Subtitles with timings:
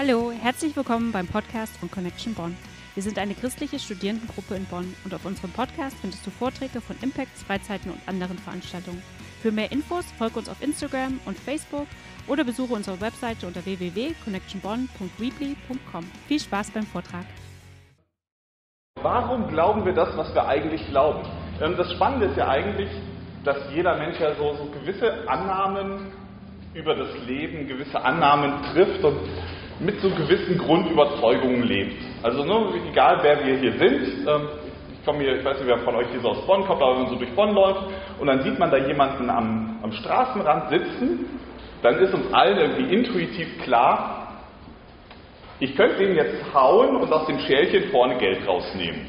[0.00, 2.56] Hallo, herzlich willkommen beim Podcast von Connection Bonn.
[2.94, 6.96] Wir sind eine christliche Studierendengruppe in Bonn und auf unserem Podcast findest du Vorträge von
[7.02, 9.02] Impacts, Freizeiten und anderen Veranstaltungen.
[9.42, 11.86] Für mehr Infos folge uns auf Instagram und Facebook
[12.28, 16.04] oder besuche unsere Webseite unter www.connectionbonn.weebly.com.
[16.28, 17.26] Viel Spaß beim Vortrag.
[19.02, 21.28] Warum glauben wir das, was wir eigentlich glauben?
[21.60, 22.88] Ähm, das Spannende ist ja eigentlich,
[23.44, 26.10] dass jeder Mensch ja so, so gewisse Annahmen
[26.72, 29.18] über das Leben, gewisse Annahmen trifft und
[29.80, 31.96] mit so gewissen Grundüberzeugungen lebt.
[32.22, 34.48] Also ne, egal wer wir hier sind, ähm,
[34.92, 36.92] ich komme hier, ich weiß nicht, wer von euch hier so aus Bonn kommt, aber
[36.92, 37.84] wenn man so durch Bonn läuft
[38.18, 41.26] und dann sieht man da jemanden am, am Straßenrand sitzen,
[41.82, 44.20] dann ist uns allen irgendwie intuitiv klar,
[45.58, 49.06] ich könnte den jetzt hauen und aus dem Schälchen vorne Geld rausnehmen.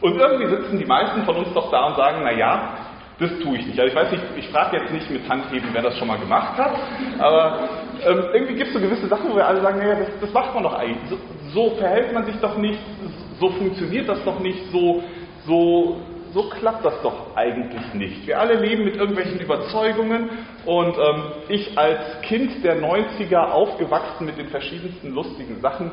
[0.00, 2.76] Und irgendwie sitzen die meisten von uns doch da und sagen, naja,
[3.18, 3.78] das tue ich nicht.
[3.78, 6.56] Also ich weiß nicht, ich frage jetzt nicht mit Handheben, wer das schon mal gemacht
[6.56, 6.72] hat,
[7.18, 7.68] aber
[8.06, 10.54] ähm, irgendwie gibt es so gewisse Sachen, wo wir alle sagen, naja, das, das macht
[10.54, 11.08] man doch eigentlich.
[11.08, 11.18] So,
[11.52, 12.78] so, verhält man sich doch nicht,
[13.38, 15.02] so funktioniert das doch nicht, so,
[15.46, 16.00] so,
[16.32, 18.26] so klappt das doch eigentlich nicht.
[18.26, 20.30] Wir alle leben mit irgendwelchen Überzeugungen
[20.64, 25.90] und ähm, ich als Kind der 90er aufgewachsen mit den verschiedensten lustigen Sachen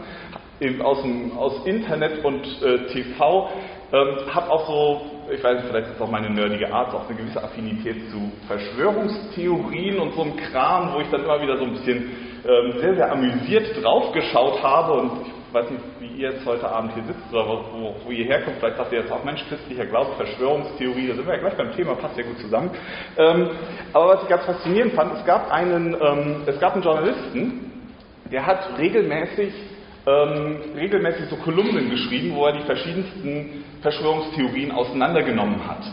[0.83, 3.49] aus, dem, aus Internet und äh, TV,
[3.93, 7.17] ähm, habe auch so ich weiß nicht, vielleicht ist auch meine nerdige Art, auch eine
[7.17, 11.71] gewisse Affinität zu Verschwörungstheorien und so einem Kram, wo ich dann immer wieder so ein
[11.71, 12.11] bisschen
[12.47, 16.93] ähm, sehr, sehr amüsiert draufgeschaut habe und ich weiß nicht, wie ihr jetzt heute Abend
[16.93, 20.11] hier sitzt oder wo, wo ihr herkommt, vielleicht sagt ihr jetzt auch, Mensch, christlicher Glaube,
[20.17, 22.71] Verschwörungstheorie, da sind wir ja gleich beim Thema, passt ja gut zusammen.
[23.17, 23.49] Ähm,
[23.93, 27.71] aber was ich ganz faszinierend fand, es gab einen, ähm, es gab einen Journalisten,
[28.31, 29.53] der hat regelmäßig
[30.07, 35.83] ähm, regelmäßig so Kolumnen geschrieben, wo er die verschiedensten Verschwörungstheorien auseinandergenommen hat.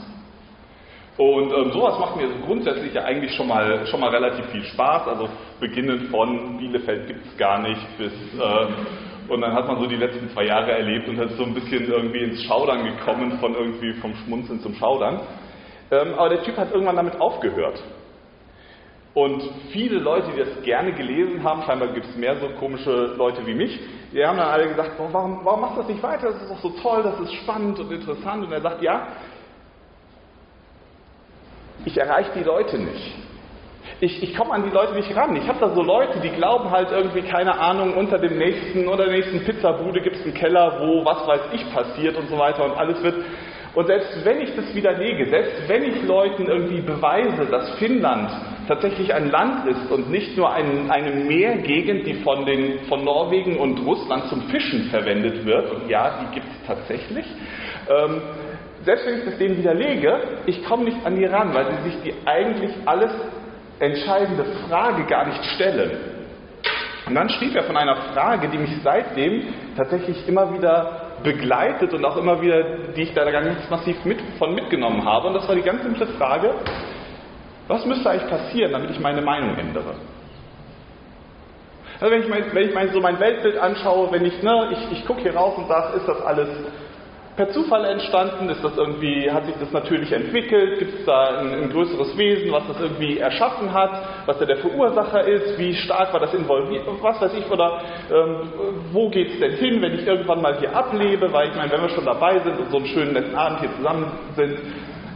[1.16, 5.08] Und ähm, sowas macht mir grundsätzlich ja eigentlich schon mal, schon mal relativ viel Spaß.
[5.08, 5.28] Also
[5.60, 8.66] beginnend von Bielefeld gibt es gar nicht bis äh,
[9.28, 11.90] und dann hat man so die letzten zwei Jahre erlebt und ist so ein bisschen
[11.90, 15.20] irgendwie ins Schaudern gekommen, von irgendwie vom Schmunzeln zum Schaudern.
[15.91, 17.82] Ähm, aber der Typ hat irgendwann damit aufgehört.
[19.14, 23.47] Und viele Leute, die das gerne gelesen haben, scheinbar gibt es mehr so komische Leute
[23.47, 23.78] wie mich,
[24.12, 26.32] die haben dann alle gesagt, warum, warum machst du das nicht weiter?
[26.32, 28.44] Das ist doch so toll, das ist spannend und interessant.
[28.44, 29.08] Und er sagt, ja,
[31.84, 33.14] ich erreiche die Leute nicht.
[34.00, 35.36] Ich, ich komme an die Leute nicht ran.
[35.36, 39.04] Ich habe da so Leute, die glauben halt irgendwie, keine Ahnung, unter dem nächsten oder
[39.04, 42.64] der nächsten Pizzabude gibt es einen Keller, wo was weiß ich passiert und so weiter
[42.64, 43.24] und alles wird.
[43.74, 48.30] Und selbst wenn ich das widerlege, selbst wenn ich Leuten irgendwie beweise, dass Finnland
[48.68, 53.58] tatsächlich ein Land ist und nicht nur ein, eine Meergegend, die von, den, von Norwegen
[53.58, 57.26] und Russland zum Fischen verwendet wird, und ja, die gibt es tatsächlich,
[57.88, 58.22] ähm,
[58.84, 62.02] selbst wenn ich das denen widerlege, ich komme nicht an die ran, weil sie sich
[62.02, 63.10] die eigentlich alles
[63.80, 65.98] entscheidende Frage gar nicht stellen.
[67.06, 69.42] Und dann schrieb er von einer Frage, die mich seitdem
[69.76, 72.62] tatsächlich immer wieder begleitet und auch immer wieder,
[72.94, 75.28] die ich da ganz massiv mit, von mitgenommen habe.
[75.28, 76.54] Und das war die ganz simple Frage,
[77.66, 79.94] was müsste eigentlich passieren, damit ich meine Meinung ändere?
[81.98, 84.98] Also wenn ich, mein, wenn ich mein, so mein Weltbild anschaue, wenn ich, ne, ich,
[84.98, 86.48] ich gucke hier raus und sage, ist das alles
[87.37, 88.49] per Zufall entstanden?
[88.49, 90.78] Ist das irgendwie, hat sich das natürlich entwickelt?
[90.78, 93.91] Gibt es da ein, ein, größeres Wesen, was das irgendwie erschaffen hat?
[94.27, 95.59] Was da der Verursacher ist?
[95.59, 96.84] Wie stark war das involviert?
[97.00, 97.81] Was weiß ich, oder
[98.11, 98.53] ähm,
[98.93, 101.33] wo geht es denn hin, wenn ich irgendwann mal hier ablebe?
[101.33, 103.75] Weil ich meine, wenn wir schon dabei sind und so einen schönen netten Abend hier
[103.77, 104.59] zusammen sind,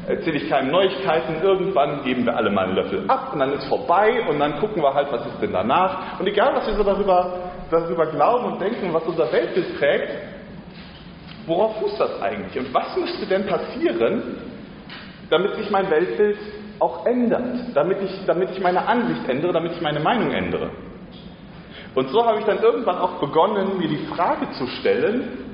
[0.09, 3.67] erzähle ich keinem Neuigkeiten, irgendwann geben wir alle mal einen Löffel ab und dann ist
[3.69, 6.19] vorbei und dann gucken wir halt, was ist denn danach.
[6.19, 10.09] Und egal, was wir so darüber, darüber glauben und denken, was unser Weltbild prägt,
[11.48, 12.59] worauf fußt das eigentlich?
[12.59, 14.36] Und was müsste denn passieren,
[15.31, 16.38] damit sich mein Weltbild
[16.78, 20.70] auch ändert, damit ich, damit ich meine Ansicht ändere, damit ich meine Meinung ändere?
[21.94, 25.47] Und so habe ich dann irgendwann auch begonnen, mir die Frage zu stellen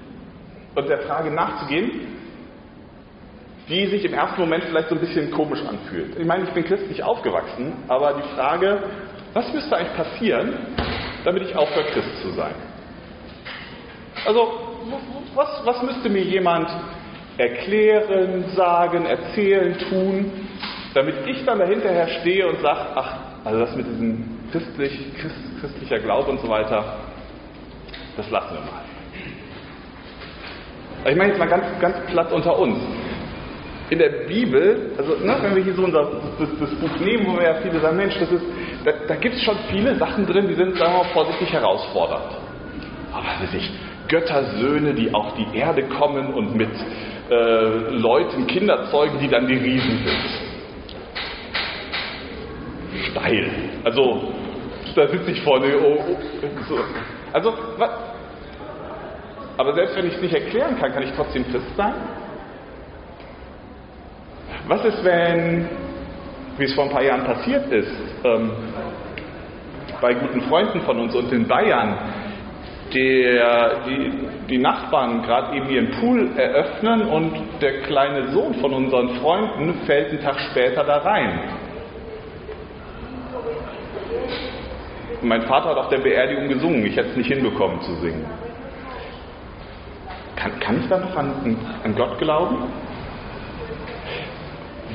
[0.75, 2.15] und der Frage nachzugehen,
[3.69, 6.19] die sich im ersten Moment vielleicht so ein bisschen komisch anfühlt.
[6.19, 8.83] Ich meine, ich bin christlich aufgewachsen, aber die Frage,
[9.33, 10.55] was müsste eigentlich passieren,
[11.25, 12.55] damit ich aufhöre, Christ zu sein?
[14.27, 14.74] Also,
[15.35, 16.69] was, was müsste mir jemand
[17.37, 20.31] erklären, sagen, erzählen, tun,
[20.95, 25.99] damit ich dann dahinterher stehe und sage, ach, also das mit diesem christlich, Christ, christlicher
[25.99, 26.99] Glaube und so weiter,
[28.17, 28.85] das lassen wir mal.
[31.11, 32.79] Ich meine jetzt mal ganz, ganz platt unter uns
[33.91, 36.05] in der Bibel, also ne, wenn wir hier so unser,
[36.39, 38.45] das, das, Buch nehmen, wo wir ja viele sagen, Mensch, das ist,
[38.85, 42.33] da, da gibt es schon viele Sachen drin, die sind, sagen wir mal, vorsichtig herausfordernd.
[43.13, 43.71] Aber weiß ich,
[44.09, 46.71] Göttersöhne, die auf die Erde kommen und mit
[47.31, 50.45] äh, Leuten Kinder zeugen, die dann die Riesen sind.
[53.11, 53.51] Steil.
[53.85, 54.33] Also
[54.95, 55.67] da sitze ich vorne.
[55.79, 56.17] Oh, oh,
[56.69, 56.79] so.
[57.33, 57.91] Also, was?
[59.57, 61.95] aber selbst wenn ich es nicht erklären kann, kann ich trotzdem Christ sein?
[64.67, 65.69] Was ist, wenn,
[66.59, 67.93] wie es vor ein paar Jahren passiert ist,
[68.25, 68.51] ähm,
[70.01, 71.97] bei guten Freunden von uns und in Bayern,
[72.93, 74.13] der, die,
[74.51, 80.11] die Nachbarn gerade eben ihren Pool eröffnen und der kleine Sohn von unseren Freunden fällt
[80.11, 81.41] einen Tag später da rein.
[85.23, 88.27] Mein Vater hat auf der Beerdigung gesungen, ich hätte es nicht hinbekommen zu singen.
[90.37, 92.57] Kann, kann ich da noch an, an Gott glauben?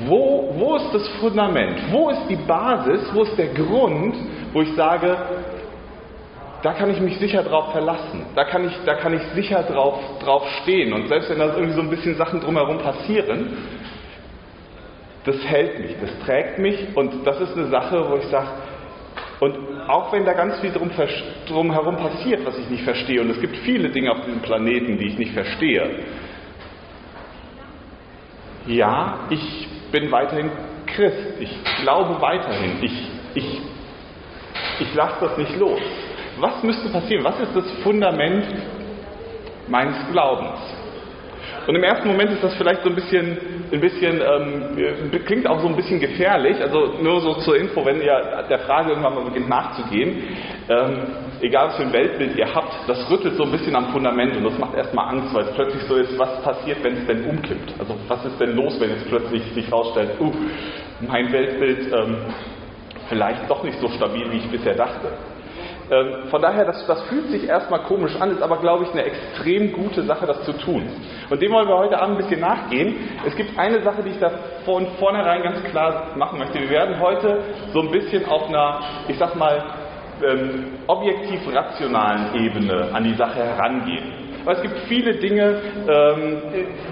[0.05, 1.91] Wo, wo ist das Fundament?
[1.91, 3.09] Wo ist die Basis?
[3.13, 4.15] Wo ist der Grund,
[4.53, 5.17] wo ich sage,
[6.61, 8.25] da kann ich mich sicher drauf verlassen.
[8.35, 10.93] Da kann ich, da kann ich sicher drauf, drauf stehen.
[10.93, 13.57] Und selbst wenn da irgendwie so ein bisschen Sachen drumherum passieren,
[15.25, 18.47] das hält mich, das trägt mich und das ist eine Sache, wo ich sage,
[19.39, 19.57] und
[19.87, 20.91] auch wenn da ganz viel drum,
[21.47, 25.05] drumherum passiert, was ich nicht verstehe, und es gibt viele Dinge auf diesem Planeten, die
[25.05, 26.03] ich nicht verstehe,
[28.67, 30.51] ja, ich bin weiterhin
[30.85, 31.51] Christ, ich
[31.81, 33.61] glaube weiterhin, ich, ich,
[34.79, 35.79] ich lasse das nicht los.
[36.37, 37.23] Was müsste passieren?
[37.23, 38.45] Was ist das Fundament
[39.67, 40.59] meines Glaubens?
[41.67, 43.37] Und im ersten Moment ist das vielleicht so ein bisschen,
[43.71, 46.59] ein bisschen ähm, klingt auch so ein bisschen gefährlich.
[46.61, 50.23] Also nur so zur Info, wenn ihr der Frage irgendwann mal beginnt nachzugehen,
[50.69, 51.07] ähm,
[51.41, 54.45] egal was für ein Weltbild ihr habt, das rüttelt so ein bisschen am Fundament und
[54.45, 57.73] das macht erstmal Angst, weil es plötzlich so ist, was passiert, wenn es denn umkippt?
[57.79, 60.31] Also was ist denn los, wenn es plötzlich sich herausstellt, uh,
[61.07, 62.17] mein Weltbild ähm,
[63.09, 65.11] vielleicht doch nicht so stabil, wie ich bisher dachte.
[65.91, 69.03] Ähm, von daher, das, das fühlt sich erstmal komisch an, ist aber, glaube ich, eine
[69.03, 70.87] extrem gute Sache, das zu tun.
[71.29, 72.95] Und dem wollen wir heute Abend ein bisschen nachgehen.
[73.25, 74.31] Es gibt eine Sache, die ich da
[74.65, 76.59] von vornherein ganz klar machen möchte.
[76.59, 77.41] Wir werden heute
[77.73, 79.63] so ein bisschen auf einer, ich sag mal,
[80.23, 84.18] ähm, objektiv rationalen Ebene an die Sache herangehen.
[84.45, 86.41] Weil es gibt viele Dinge, ähm,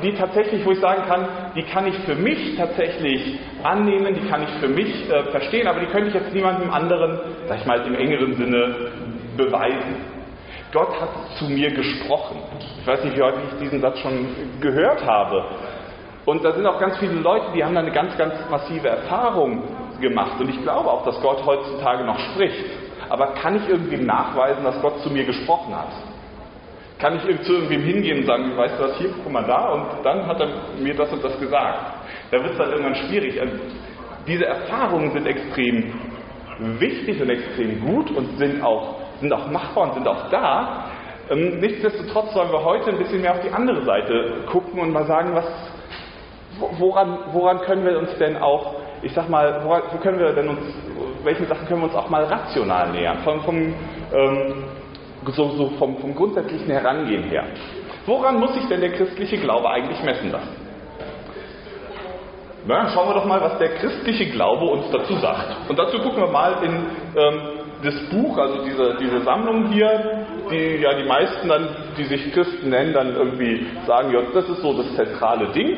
[0.03, 4.43] die tatsächlich, wo ich sagen kann, die kann ich für mich tatsächlich annehmen, die kann
[4.43, 7.79] ich für mich äh, verstehen, aber die könnte ich jetzt niemandem anderen, sag ich mal,
[7.85, 8.75] im engeren Sinne
[9.37, 10.17] beweisen.
[10.73, 12.37] Gott hat zu mir gesprochen.
[12.81, 14.27] Ich weiß nicht, wie häufig ich diesen Satz schon
[14.59, 15.45] gehört habe.
[16.25, 19.63] Und da sind auch ganz viele Leute, die haben da eine ganz, ganz massive Erfahrung
[20.01, 20.39] gemacht.
[20.41, 22.65] Und ich glaube auch, dass Gott heutzutage noch spricht.
[23.09, 25.87] Aber kann ich irgendwie nachweisen, dass Gott zu mir gesprochen hat?
[26.99, 29.85] Kann ich zu irgendwem hingehen und sagen, weißt du was, hier, guck mal da, und
[30.03, 30.47] dann hat er
[30.79, 31.79] mir das und das gesagt.
[32.31, 33.39] Da wird es dann irgendwann schwierig.
[33.39, 33.53] Also,
[34.25, 35.93] diese Erfahrungen sind extrem
[36.79, 40.85] wichtig und extrem gut und sind auch, sind auch machbar und sind auch da.
[41.29, 45.05] Ähm, nichtsdestotrotz sollen wir heute ein bisschen mehr auf die andere Seite gucken und mal
[45.05, 45.45] sagen, was,
[46.79, 50.49] woran, woran können wir uns denn auch, ich sag mal, woran, wo können wir denn
[50.49, 50.61] uns,
[51.23, 53.19] welchen Sachen können wir uns auch mal rational nähern?
[53.23, 54.63] Vom, vom ähm,
[55.33, 57.45] so, so vom, vom grundsätzlichen Herangehen her.
[58.05, 60.67] Woran muss sich denn der christliche Glaube eigentlich messen lassen?
[62.65, 65.69] Na, schauen wir doch mal, was der christliche Glaube uns dazu sagt.
[65.69, 66.85] Und dazu gucken wir mal in
[67.15, 67.41] ähm,
[67.83, 72.69] das Buch, also diese, diese Sammlung hier, die ja die meisten dann, die sich Christen
[72.69, 75.77] nennen, dann irgendwie sagen, ja, das ist so das zentrale Ding.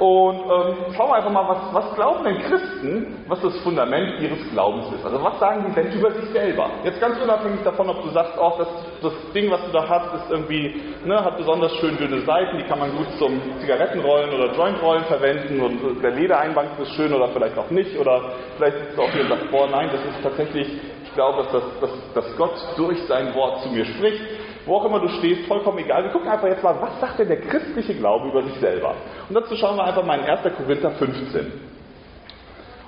[0.00, 4.50] Und ähm, schauen wir einfach mal, was, was glauben denn Christen, was das Fundament ihres
[4.50, 5.04] Glaubens ist.
[5.04, 6.70] Also was sagen die denn über sich selber?
[6.84, 8.68] Jetzt ganz unabhängig davon, ob du sagst, oh, das,
[9.02, 12.64] das Ding, was du da hast, ist irgendwie, ne, hat besonders schön dünne Seiten, die
[12.64, 17.58] kann man gut zum Zigarettenrollen oder Jointrollen verwenden und der Ledereinbank ist schön oder vielleicht
[17.58, 17.94] auch nicht.
[17.98, 18.22] Oder
[18.56, 21.52] vielleicht sitzt du auch hier und sagst, boah, nein, das ist tatsächlich, ich glaube, dass,
[21.52, 24.22] das, dass, dass Gott durch sein Wort zu mir spricht
[24.70, 26.04] wo auch immer du stehst, vollkommen egal.
[26.04, 28.94] Wir gucken einfach jetzt mal, was sagt denn der christliche Glaube über sich selber?
[29.28, 30.42] Und dazu schauen wir einfach mal in 1.
[30.56, 31.52] Korinther 15.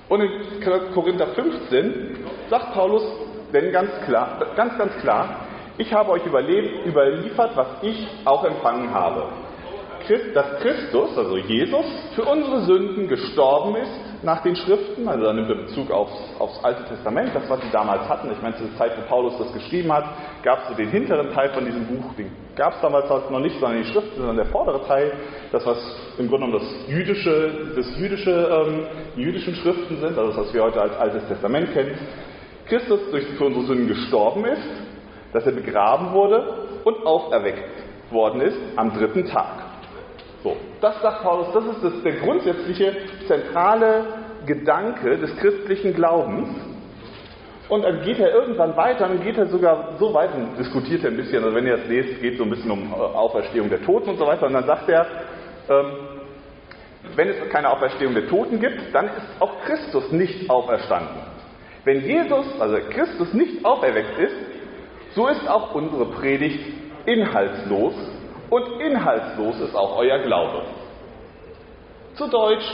[0.09, 3.03] Und in Korinther 15 sagt Paulus
[3.53, 5.41] denn ganz klar, ganz, ganz klar,
[5.77, 9.25] ich habe euch überlebt, überliefert, was ich auch empfangen habe.
[10.35, 15.51] Dass Christus, also Jesus, für unsere Sünden gestorben ist nach den Schriften, also dann nimmt
[15.51, 18.31] er Bezug aufs, aufs, Alte Testament, das, was sie damals hatten.
[18.31, 20.05] Ich meine, zu der Zeit, wo Paulus das geschrieben hat,
[20.43, 23.41] gab es so den hinteren Teil von diesem Buch, den gab es damals halt noch
[23.41, 25.13] nicht, sondern die Schriften, sondern der vordere Teil,
[25.51, 25.79] das, was
[26.19, 28.87] im Grunde genommen das jüdische, das jüdische, ähm,
[29.17, 31.99] jüdischen Schriften sind, also das, was wir heute als Altes Testament kennen.
[32.67, 34.69] Christus durch für unsere Sünden gestorben ist,
[35.33, 37.71] dass er begraben wurde und auferweckt
[38.11, 39.62] worden ist am dritten Tag.
[40.83, 42.97] Das sagt Paulus, das ist das, der grundsätzliche,
[43.29, 44.05] zentrale
[44.47, 46.49] Gedanke des christlichen Glaubens.
[47.69, 51.13] Und dann geht er irgendwann weiter, dann geht er sogar so weit und diskutiert er
[51.13, 53.71] ein bisschen, also wenn ihr das lest, geht es so ein bisschen um äh, Auferstehung
[53.71, 54.49] der Toten und so weiter.
[54.49, 55.07] Und dann sagt er,
[55.69, 55.93] ähm,
[57.15, 61.17] wenn es keine Auferstehung der Toten gibt, dann ist auch Christus nicht auferstanden.
[61.85, 64.35] Wenn Jesus, also Christus, nicht auferweckt ist,
[65.15, 66.75] so ist auch unsere Predigt
[67.07, 67.95] inhaltslos
[68.53, 70.61] und inhaltslos ist auch euer Glaube.
[72.17, 72.71] Zu Deutsch,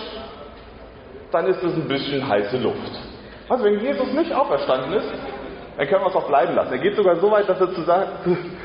[1.31, 2.91] dann ist es ein bisschen heiße Luft.
[3.49, 5.09] Also wenn Jesus nicht auferstanden ist,
[5.77, 6.73] dann können wir es auch bleiben lassen.
[6.73, 8.09] Er geht sogar so weit, dass wir zu sagen,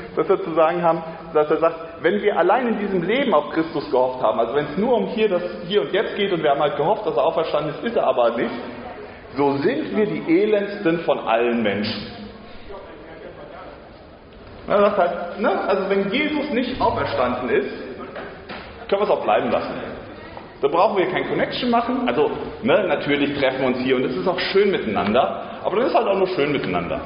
[0.16, 3.50] dass wir zu sagen haben, dass er sagt, wenn wir allein in diesem Leben auf
[3.50, 6.42] Christus gehofft haben, also wenn es nur um hier, das hier und jetzt geht und
[6.42, 8.54] wir haben halt gehofft, dass er auferstanden ist, ist er aber nicht,
[9.36, 12.23] so sind wir die elendsten von allen Menschen.
[14.66, 17.70] Er sagt halt, ne, also wenn Jesus nicht auferstanden ist,
[18.88, 19.74] können wir es auch bleiben lassen.
[20.62, 22.08] Da brauchen wir kein Connection machen.
[22.08, 22.30] Also,
[22.62, 25.94] ne, natürlich treffen wir uns hier und es ist auch schön miteinander, aber dann ist
[25.94, 27.00] halt auch nur schön miteinander.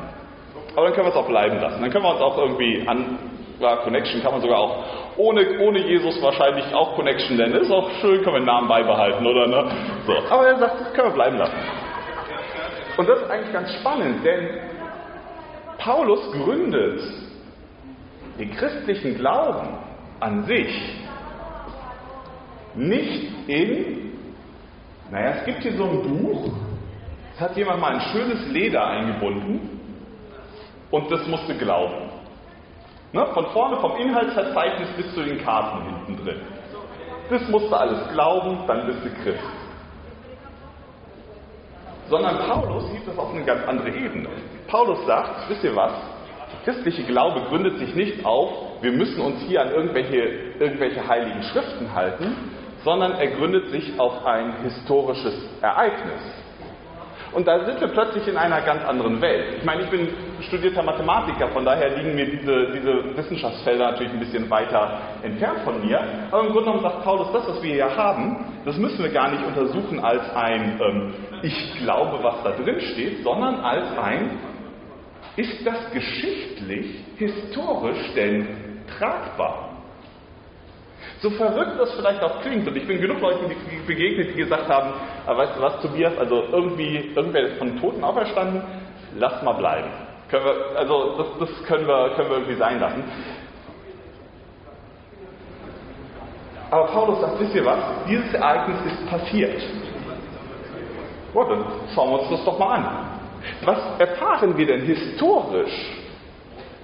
[0.77, 1.81] Aber dann können wir es auch bleiben lassen.
[1.81, 3.19] Dann können wir uns auch irgendwie an,
[3.59, 4.85] ja, Connection kann man sogar auch
[5.17, 7.55] ohne, ohne Jesus wahrscheinlich auch Connection nennen.
[7.55, 9.49] Ist auch schön, können wir den Namen beibehalten, oder?
[9.49, 9.71] Ne?
[10.07, 10.13] So.
[10.31, 11.57] Aber er sagt, das können wir bleiben lassen.
[12.97, 14.61] Und das ist eigentlich ganz spannend, denn
[15.79, 17.01] Paulus gründet
[18.39, 19.69] den christlichen Glauben
[20.21, 20.97] an sich
[22.75, 24.13] nicht in,
[25.11, 26.53] naja, es gibt hier so ein Buch,
[27.35, 29.81] es hat jemand mal ein schönes Leder eingebunden
[30.91, 32.11] und das musste glauben.
[33.13, 33.27] Ne?
[33.33, 36.41] Von vorne vom Inhaltsverzeichnis bis zu den Karten hinten drin.
[37.31, 39.45] Das musste alles glauben, dann bist du Christ.
[42.09, 44.29] Sondern Paulus sieht das auf eine ganz andere Ebene.
[44.67, 45.93] Paulus sagt, wisst ihr was?
[46.65, 50.19] Christliche Glaube gründet sich nicht auf, wir müssen uns hier an irgendwelche,
[50.59, 52.35] irgendwelche heiligen Schriften halten,
[52.85, 56.23] sondern er gründet sich auf ein historisches Ereignis.
[57.33, 59.59] Und da sind wir plötzlich in einer ganz anderen Welt.
[59.59, 60.09] Ich meine, ich bin
[60.41, 65.85] studierter Mathematiker, von daher liegen mir diese, diese Wissenschaftsfelder natürlich ein bisschen weiter entfernt von
[65.87, 66.01] mir.
[66.31, 69.31] Aber im Grunde genommen sagt Paulus, das, was wir hier haben, das müssen wir gar
[69.31, 74.31] nicht untersuchen als ein ähm, Ich glaube, was da drin steht, sondern als ein
[75.39, 79.69] Ist das geschichtlich, historisch denn tragbar?
[81.21, 83.47] So verrückt das vielleicht auch klingt, und ich bin genug Leuten
[83.87, 84.95] begegnet, die gesagt haben,
[85.27, 88.63] aber weißt du was, Tobias, also irgendwie, irgendwer ist von Toten auferstanden,
[89.17, 89.89] lass mal bleiben.
[90.29, 93.05] Können wir, also das, das können, wir, können wir irgendwie sein lassen.
[96.69, 97.79] Aber Paulus sagt, wisst ihr was,
[98.09, 99.63] dieses Ereignis ist passiert.
[101.33, 101.65] Oh, dann
[101.95, 103.19] schauen wir uns das doch mal an.
[103.65, 105.73] Was erfahren wir denn historisch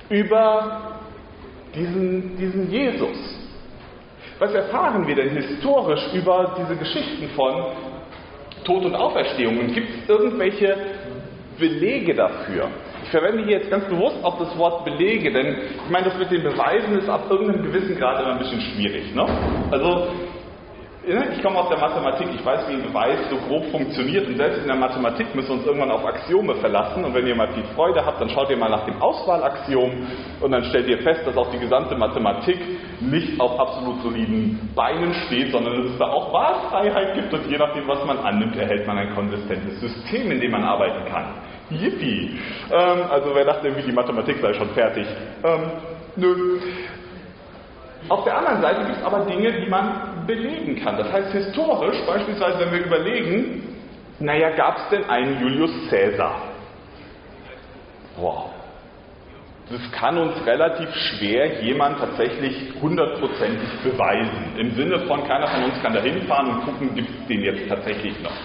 [0.09, 0.99] über
[1.75, 3.17] diesen, diesen Jesus?
[4.39, 7.67] Was erfahren wir denn historisch über diese Geschichten von
[8.65, 9.59] Tod und Auferstehung?
[9.59, 10.77] Und gibt es irgendwelche
[11.59, 12.69] Belege dafür?
[13.05, 16.31] Ich verwende hier jetzt ganz bewusst auch das Wort Belege, denn ich meine, das mit
[16.31, 19.15] den Beweisen ist ab irgendeinem gewissen Grad immer ein bisschen schwierig.
[19.15, 19.27] Ne?
[19.71, 20.09] Also
[21.07, 24.61] ich komme aus der Mathematik, ich weiß, wie ein Beweis so grob funktioniert und selbst
[24.61, 27.65] in der Mathematik müssen wir uns irgendwann auf Axiome verlassen und wenn ihr mal viel
[27.75, 29.91] Freude habt, dann schaut ihr mal nach dem Auswahlaxiom
[30.41, 32.59] und dann stellt ihr fest, dass auch die gesamte Mathematik
[33.01, 37.59] nicht auf absolut soliden Beinen steht, sondern dass es da auch Wahlfreiheit gibt und je
[37.59, 41.35] nachdem, was man annimmt, erhält man ein konsistentes System, in dem man arbeiten kann.
[41.71, 42.39] Yippie!
[42.73, 45.07] Ähm, also wer dachte irgendwie, die Mathematik sei schon fertig?
[45.43, 45.71] Ähm,
[46.17, 46.61] nö.
[48.09, 50.97] Auf der anderen Seite gibt es aber Dinge, die man belegen kann.
[50.97, 53.63] Das heißt, historisch, beispielsweise, wenn wir überlegen,
[54.19, 56.37] naja, gab es denn einen Julius Caesar?
[58.17, 58.51] Wow.
[59.71, 64.59] Das kann uns relativ schwer jemand tatsächlich hundertprozentig beweisen.
[64.59, 67.69] Im Sinne von, keiner von uns kann da hinfahren und gucken, gibt es den jetzt
[67.69, 68.37] tatsächlich noch.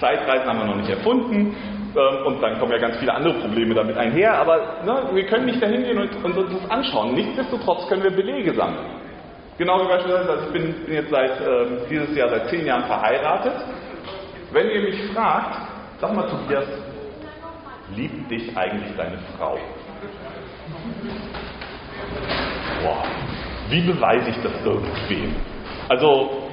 [0.00, 1.54] Zeitreisen haben wir noch nicht erfunden
[1.94, 5.46] ähm, und dann kommen ja ganz viele andere Probleme damit einher, aber ne, wir können
[5.46, 7.14] nicht dahin gehen und, und uns das anschauen.
[7.14, 8.99] Nichtsdestotrotz können wir Belege sammeln.
[9.60, 13.52] Genau wie beispielsweise, ich bin, bin jetzt seit äh, dieses Jahr seit zehn Jahren verheiratet.
[14.52, 15.68] Wenn ihr mich fragt,
[16.00, 16.64] sag mal Tobias,
[17.94, 19.58] liebt dich eigentlich deine Frau?
[22.82, 23.04] Boah,
[23.68, 25.36] wie beweise ich das irgendwem?
[25.90, 26.48] Also,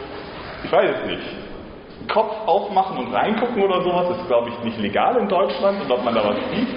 [0.66, 2.10] ich weiß es nicht.
[2.10, 6.04] Kopf aufmachen und reingucken oder sowas ist, glaube ich, nicht legal in Deutschland und ob
[6.04, 6.68] man da was sieht.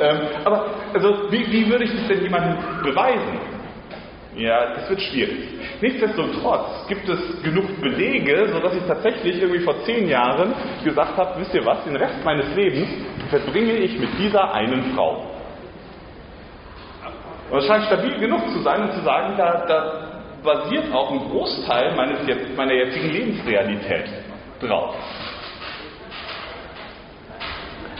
[0.00, 3.55] Ähm, aber also, wie, wie würde ich das denn jemandem beweisen?
[4.36, 5.48] Ja, das wird schwierig.
[5.80, 10.52] Nichtsdestotrotz gibt es genug Belege, sodass ich tatsächlich irgendwie vor zehn Jahren
[10.84, 12.88] gesagt habe, wisst ihr was, den Rest meines Lebens
[13.30, 15.24] verbringe ich mit dieser einen Frau.
[17.50, 20.06] Und es scheint stabil genug zu sein, um zu sagen, da, da
[20.42, 22.18] basiert auch ein Großteil meines,
[22.56, 24.04] meiner jetzigen Lebensrealität
[24.60, 24.96] drauf.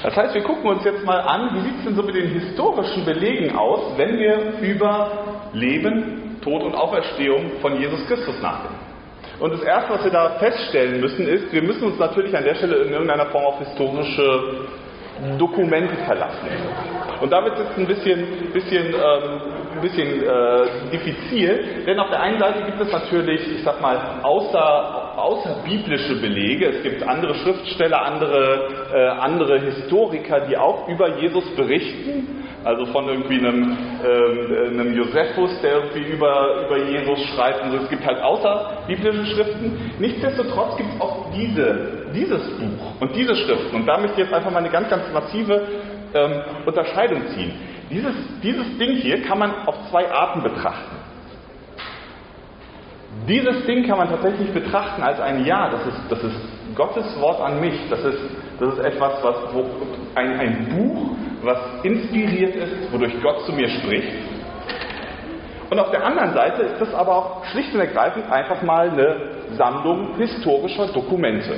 [0.03, 2.29] Das heißt, wir gucken uns jetzt mal an, wie sieht es denn so mit den
[2.29, 5.11] historischen Belegen aus, wenn wir über
[5.53, 8.79] Leben, Tod und Auferstehung von Jesus Christus nachdenken.
[9.41, 12.55] Und das Erste, was wir da feststellen müssen, ist, wir müssen uns natürlich an der
[12.55, 14.67] Stelle in irgendeiner Form auf historische
[15.39, 16.47] Dokumente verlassen.
[17.21, 22.39] Und da wird es ein bisschen, bisschen, ähm, bisschen äh, diffizil, denn auf der einen
[22.39, 26.67] Seite gibt es natürlich, ich sag mal, außer, außerbiblische Belege.
[26.69, 32.46] Es gibt andere Schriftsteller, andere, äh, andere Historiker, die auch über Jesus berichten.
[32.67, 37.63] Also von irgendwie einem, ähm, einem Josephus, der irgendwie über, über Jesus schreibt.
[37.63, 39.93] Also es gibt halt außerbiblische Schriften.
[40.01, 43.77] Nichtsdestotrotz gibt es auch diese, dieses Buch und diese Schriften.
[43.77, 45.63] Und da möchte ich jetzt einfach mal eine ganz, ganz massive
[46.13, 47.53] ähm, Unterscheidung ziehen.
[47.89, 50.97] Dieses, dieses Ding hier kann man auf zwei Arten betrachten.
[53.29, 56.37] Dieses Ding kann man tatsächlich betrachten als ein Ja, das ist, das ist
[56.75, 57.79] Gottes Wort an mich.
[57.91, 58.19] Das ist,
[58.59, 59.65] das ist etwas, was, wo,
[60.17, 64.09] ein, ein Buch, was inspiriert ist, wodurch Gott zu mir spricht.
[65.69, 69.17] Und auf der anderen Seite ist das aber auch schlicht und ergreifend einfach mal eine
[69.57, 71.57] Sammlung historischer Dokumente.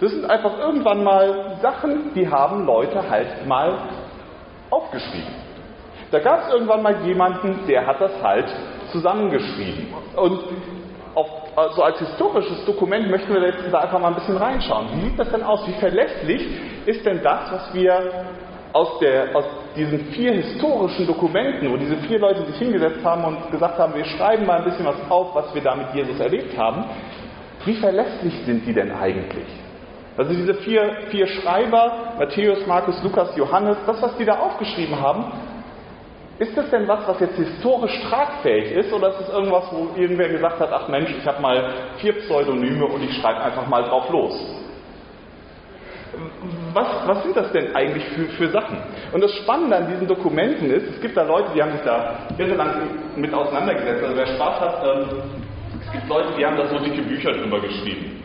[0.00, 3.78] Das sind einfach irgendwann mal Sachen, die haben Leute halt mal
[4.70, 5.34] aufgeschrieben.
[6.10, 8.46] Da gab es irgendwann mal jemanden, der hat das halt
[8.92, 9.88] zusammengeschrieben.
[10.16, 10.40] Und
[11.16, 14.88] auf, also als historisches Dokument möchten wir jetzt da einfach mal ein bisschen reinschauen.
[14.92, 15.66] Wie sieht das denn aus?
[15.66, 16.46] Wie verlässlich
[16.84, 18.26] ist denn das, was wir
[18.74, 19.44] aus, der, aus
[19.74, 24.04] diesen vier historischen Dokumenten, wo diese vier Leute sich hingesetzt haben und gesagt haben, wir
[24.04, 26.84] schreiben mal ein bisschen was auf, was wir da mit Jesus erlebt haben,
[27.64, 29.46] wie verlässlich sind die denn eigentlich?
[30.18, 35.32] Also diese vier, vier Schreiber, Matthäus, Markus, Lukas, Johannes, das, was die da aufgeschrieben haben,
[36.38, 40.28] ist das denn was, was jetzt historisch tragfähig ist, oder ist es irgendwas, wo irgendwer
[40.28, 44.10] gesagt hat, ach Mensch, ich habe mal vier Pseudonyme und ich schreibe einfach mal drauf
[44.10, 44.34] los?
[46.72, 48.78] Was, was sind das denn eigentlich für, für Sachen?
[49.12, 52.28] Und das Spannende an diesen Dokumenten ist, es gibt da Leute, die haben sich da
[52.38, 52.70] irrelang
[53.16, 54.02] mit auseinandergesetzt.
[54.04, 55.22] Also wer Spaß hat, ähm,
[55.84, 58.22] es gibt Leute, die haben da so dicke Bücher drüber geschrieben.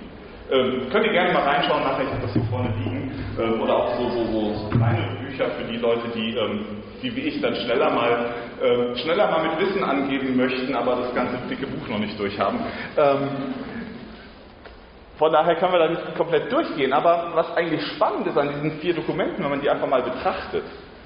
[0.51, 3.11] Ähm, könnt ihr gerne mal reinschauen, nachher, ich habe das hier vorne liegen.
[3.39, 6.65] Ähm, oder auch so, so, so, kleine Bücher für die Leute, die, ähm,
[7.01, 11.15] die wie ich dann schneller mal, äh, schneller mal mit Wissen angeben möchten, aber das
[11.15, 12.59] ganze dicke Buch noch nicht durchhaben.
[12.97, 13.29] Ähm,
[15.17, 16.93] von daher können wir da nicht komplett durchgehen.
[16.93, 20.63] Aber was eigentlich spannend ist an diesen vier Dokumenten, wenn man die einfach mal betrachtet.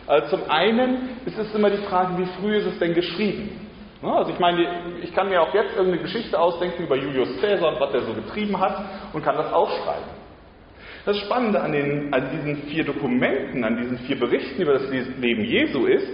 [0.07, 3.59] Also zum einen ist es immer die Frage, wie früh ist es denn geschrieben?
[4.01, 4.67] Also ich meine,
[5.01, 8.13] ich kann mir auch jetzt irgendeine Geschichte ausdenken über Julius Caesar und was er so
[8.13, 10.14] getrieben hat und kann das aufschreiben.
[11.05, 15.45] Das Spannende an, den, an diesen vier Dokumenten, an diesen vier Berichten über das Leben
[15.45, 16.07] Jesu ist,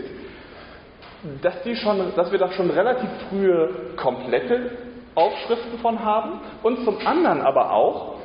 [1.41, 4.71] dass, die schon, dass wir da schon relativ frühe komplette
[5.15, 8.15] Aufschriften von haben und zum anderen aber auch,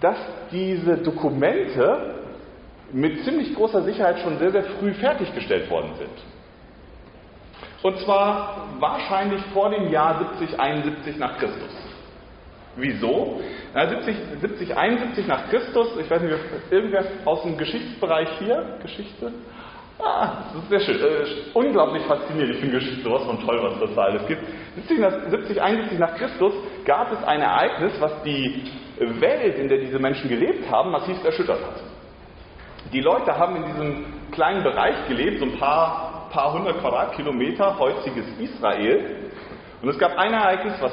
[0.00, 0.18] dass
[0.50, 2.14] diese Dokumente
[2.92, 6.10] mit ziemlich großer Sicherheit schon sehr, sehr früh fertiggestellt worden sind.
[7.82, 11.89] Und zwar wahrscheinlich vor dem Jahr 70, 71 nach Christus.
[12.76, 13.40] Wieso?
[13.74, 16.34] Na, 70, 70, 71 nach Christus, ich weiß nicht,
[16.70, 19.32] irgendwer aus dem Geschichtsbereich hier, Geschichte?
[19.98, 21.00] Ah, das ist sehr schön.
[21.00, 22.54] Äh, unglaublich faszinierend.
[22.54, 24.42] Ich finde Geschichte sowas von toll, was das da alles gibt.
[24.76, 26.54] 70, 70, 71 nach Christus
[26.86, 28.64] gab es ein Ereignis, was die
[28.98, 31.82] Welt, in der diese Menschen gelebt haben, massiv erschüttert hat.
[32.92, 38.26] Die Leute haben in diesem kleinen Bereich gelebt, so ein paar paar hundert Quadratkilometer heutiges
[38.38, 39.30] Israel.
[39.82, 40.92] Und es gab ein Ereignis, was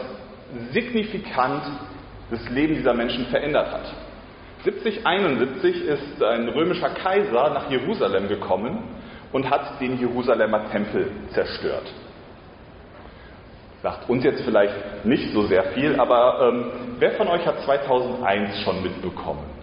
[0.72, 1.64] signifikant
[2.30, 3.94] das Leben dieser Menschen verändert hat.
[4.64, 8.80] 7071 ist ein römischer Kaiser nach Jerusalem gekommen
[9.32, 11.94] und hat den Jerusalemer Tempel zerstört.
[13.84, 18.62] Sagt uns jetzt vielleicht nicht so sehr viel, aber ähm, wer von euch hat 2001
[18.62, 19.58] schon mitbekommen?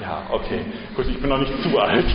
[0.00, 0.60] Ja, okay.
[0.94, 2.04] Gut, ich bin noch nicht zu alt.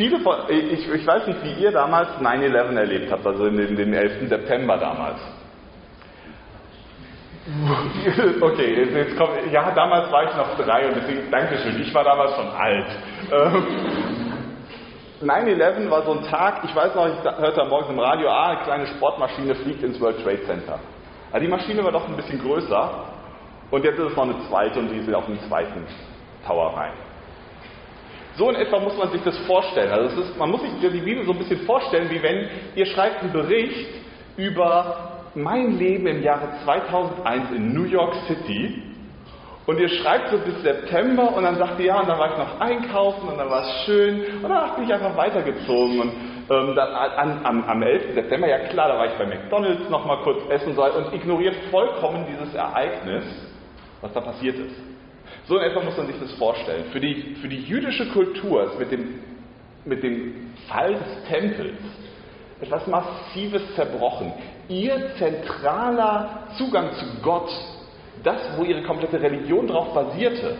[0.00, 3.76] Viele von, ich, ich, weiß nicht, wie ihr damals 9-11 erlebt habt, also in den,
[3.76, 4.30] den 11.
[4.30, 5.18] September damals.
[8.40, 12.04] Okay, jetzt, jetzt kommt, ja, damals war ich noch drei und deswegen, Dankeschön, ich war
[12.04, 12.86] damals schon alt.
[15.20, 18.52] 9-11 ähm, war so ein Tag, ich weiß noch, ich hörte morgens im Radio, ah,
[18.52, 20.78] eine kleine Sportmaschine fliegt ins World Trade Center.
[21.30, 22.90] Aber die Maschine war doch ein bisschen größer
[23.70, 25.86] und jetzt ist es noch eine zweite und die ist auf den zweiten
[26.46, 27.09] Tower rein.
[28.36, 29.90] So in etwa muss man sich das vorstellen.
[29.90, 33.22] Also ist, man muss sich die Bibel so ein bisschen vorstellen, wie wenn ihr schreibt
[33.22, 33.88] einen Bericht
[34.36, 38.82] über mein Leben im Jahre 2001 in New York City
[39.66, 42.38] und ihr schreibt so bis September und dann sagt ihr, ja, und dann war ich
[42.38, 46.12] noch einkaufen und dann war es schön und dann bin ich einfach weitergezogen und
[46.50, 48.14] ähm, dann, an, am, am 11.
[48.14, 51.54] September, ja klar, da war ich bei McDonalds noch mal kurz essen soll und ignoriert
[51.70, 53.24] vollkommen dieses Ereignis,
[54.00, 54.74] was da passiert ist.
[55.46, 56.84] So in etwa muss man sich das vorstellen.
[56.92, 59.20] Für die, für die jüdische Kultur ist mit dem,
[59.84, 61.78] mit dem Fall des Tempels
[62.60, 64.32] etwas Massives zerbrochen.
[64.68, 67.50] Ihr zentraler Zugang zu Gott
[68.22, 70.56] Das, wo ihre komplette Religion darauf basierte,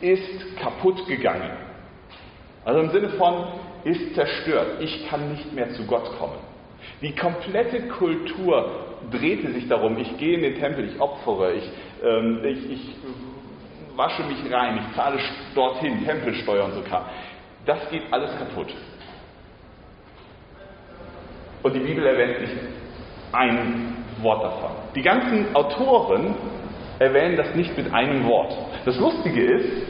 [0.00, 1.50] ist kaputt gegangen.
[2.64, 3.46] Also im Sinne von,
[3.84, 4.80] ist zerstört.
[4.80, 6.38] Ich kann nicht mehr zu Gott kommen.
[7.02, 11.70] Die komplette Kultur drehte sich darum, ich gehe in den Tempel, ich opfere, ich,
[12.02, 12.96] ähm, ich, ich
[13.96, 15.18] wasche mich rein, ich zahle
[15.54, 17.04] dorthin, Tempelsteuer und so kam.
[17.66, 18.74] Das geht alles kaputt.
[21.62, 22.56] Und die Bibel erwähnt nicht
[23.32, 24.70] ein Wort davon.
[24.94, 26.34] Die ganzen Autoren
[26.98, 28.54] erwähnen das nicht mit einem Wort.
[28.84, 29.86] Das Lustige ist,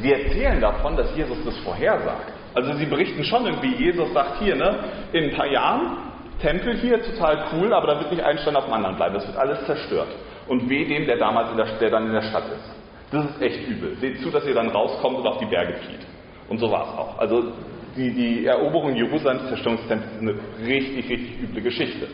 [0.00, 2.32] sie erzählen davon, dass Jesus das vorhersagt.
[2.54, 4.78] Also sie berichten schon irgendwie, Jesus sagt hier, ne,
[5.12, 5.98] in ein paar Jahren,
[6.40, 9.14] Tempel hier, total cool, aber da wird nicht ein Stein auf dem anderen bleiben.
[9.14, 10.08] Das wird alles zerstört.
[10.48, 12.85] Und weh dem, der damals in der, der dann in der Stadt ist.
[13.10, 13.96] Das ist echt übel.
[13.96, 16.06] Seht zu, dass ihr dann rauskommt und auf die Berge flieht.
[16.48, 17.18] Und so war es auch.
[17.18, 17.52] Also
[17.96, 20.34] die, die Eroberung Jerusalems, Zerstörung des Tempels, ist eine
[20.66, 22.08] richtig, richtig üble Geschichte.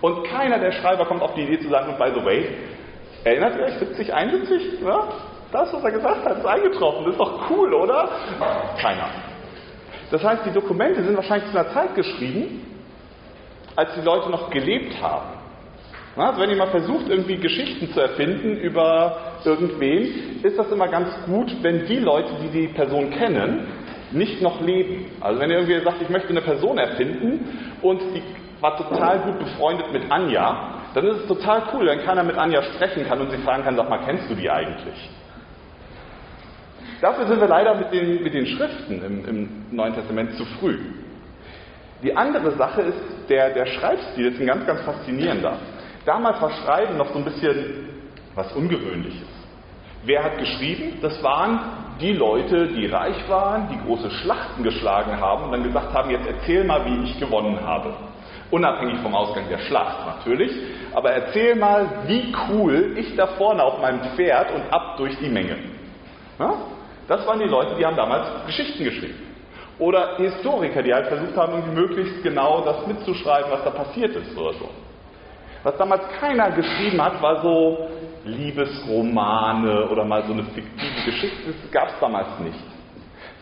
[0.00, 2.48] Und keiner der Schreiber kommt auf die Idee zu sagen, by the way,
[3.24, 4.80] erinnert ihr euch 70, 71?
[4.82, 5.08] Ja?
[5.50, 7.04] Das, was er gesagt hat, ist eingetroffen.
[7.04, 8.08] Das ist doch cool, oder?
[8.80, 9.08] Keiner.
[10.10, 12.64] Das heißt, die Dokumente sind wahrscheinlich zu einer Zeit geschrieben,
[13.76, 15.37] als die Leute noch gelebt haben.
[16.18, 21.08] Also wenn ihr mal versucht, irgendwie Geschichten zu erfinden über irgendwen, ist das immer ganz
[21.26, 23.68] gut, wenn die Leute, die die Person kennen,
[24.10, 25.06] nicht noch leben.
[25.20, 27.46] Also wenn ihr irgendwie sagt, ich möchte eine Person erfinden
[27.82, 28.22] und die
[28.60, 32.62] war total gut befreundet mit Anja, dann ist es total cool, wenn keiner mit Anja
[32.62, 35.10] sprechen kann und sie fragen kann, sag mal, kennst du die eigentlich?
[37.00, 40.78] Dafür sind wir leider mit den, mit den Schriften im, im Neuen Testament zu früh.
[42.02, 45.58] Die andere Sache ist, der, der Schreibstil ist ein ganz, ganz faszinierender.
[46.08, 47.86] Damals war Schreiben noch so ein bisschen
[48.34, 49.28] was Ungewöhnliches.
[50.04, 51.00] Wer hat geschrieben?
[51.02, 51.60] Das waren
[52.00, 56.26] die Leute, die reich waren, die große Schlachten geschlagen haben und dann gesagt haben, jetzt
[56.26, 57.92] erzähl mal, wie ich gewonnen habe.
[58.50, 60.50] Unabhängig vom Ausgang der Schlacht natürlich.
[60.94, 65.28] Aber erzähl mal, wie cool ich da vorne auf meinem Pferd und ab durch die
[65.28, 65.58] Menge.
[66.38, 66.54] Ja?
[67.06, 69.26] Das waren die Leute, die haben damals Geschichten geschrieben.
[69.78, 74.34] Oder Historiker, die halt versucht haben, irgendwie möglichst genau das mitzuschreiben, was da passiert ist
[74.38, 74.70] oder so.
[75.62, 77.88] Was damals keiner geschrieben hat, war so
[78.24, 81.52] Liebesromane oder mal so eine fiktive Geschichte.
[81.62, 82.58] Das gab es damals nicht.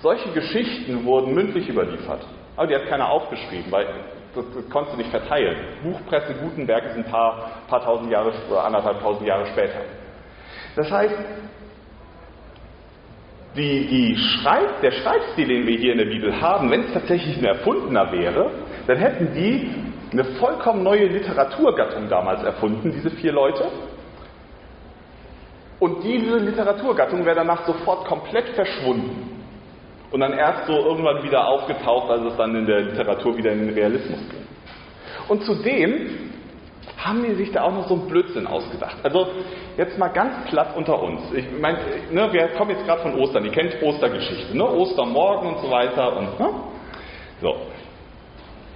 [0.00, 2.24] Solche Geschichten wurden mündlich überliefert.
[2.56, 3.86] Aber die hat keiner aufgeschrieben, weil
[4.34, 5.56] das, das konntest du nicht verteilen.
[5.82, 9.80] Buchpresse Gutenberg ist ein paar, paar tausend Jahre oder anderthalb tausend Jahre später.
[10.74, 11.14] Das heißt,
[13.56, 17.38] die, die Schreib, der Schreibstil, den wir hier in der Bibel haben, wenn es tatsächlich
[17.38, 18.50] ein erfundener wäre,
[18.86, 19.70] dann hätten die
[20.12, 23.68] eine vollkommen neue Literaturgattung damals erfunden, diese vier Leute.
[25.78, 29.44] Und diese Literaturgattung wäre danach sofort komplett verschwunden.
[30.10, 33.66] Und dann erst so irgendwann wieder aufgetaucht, als es dann in der Literatur wieder in
[33.66, 34.46] den Realismus ging.
[35.28, 36.30] Und zudem
[36.96, 38.96] haben die sich da auch noch so einen Blödsinn ausgedacht.
[39.02, 39.28] Also
[39.76, 41.20] jetzt mal ganz platt unter uns.
[41.34, 41.78] Ich meine,
[42.10, 43.44] ne, wir kommen jetzt gerade von Ostern.
[43.44, 44.64] Ihr kennt Ostergeschichte, ne?
[44.64, 46.48] Ostermorgen und so weiter und ne?
[47.42, 47.56] so.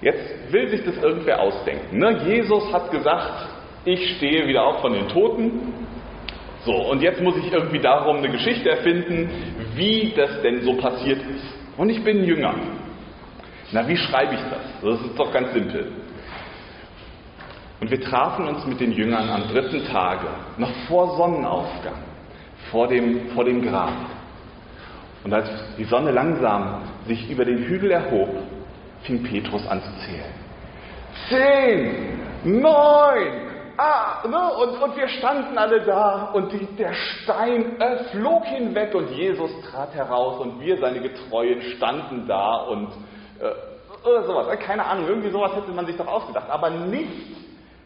[0.02, 1.98] Jetzt will sich das irgendwer ausdenken.
[1.98, 2.22] Ne?
[2.24, 3.48] Jesus hat gesagt,
[3.84, 5.72] ich stehe wieder auf von den Toten.
[6.64, 9.30] So, und jetzt muss ich irgendwie darum eine Geschichte erfinden,
[9.74, 11.54] wie das denn so passiert ist.
[11.76, 12.54] Und ich bin Jünger.
[13.72, 14.82] Na, wie schreibe ich das?
[14.82, 15.92] Das ist doch ganz simpel.
[17.80, 20.26] Und wir trafen uns mit den Jüngern am dritten Tage,
[20.58, 22.02] noch vor Sonnenaufgang,
[22.70, 23.94] vor dem, vor dem Grab.
[25.24, 28.28] Und als die Sonne langsam sich über den Hügel erhob,
[29.02, 30.34] fing Petrus an zu zählen.
[31.28, 32.20] Zehn,
[32.60, 34.54] neun, ah, ne?
[34.62, 39.50] und, und wir standen alle da und die, der Stein äh, flog hinweg und Jesus
[39.70, 42.88] trat heraus und wir, seine Getreuen, standen da und
[43.40, 44.58] äh, oder sowas.
[44.60, 47.40] Keine Ahnung, irgendwie sowas hätte man sich doch ausgedacht, aber nicht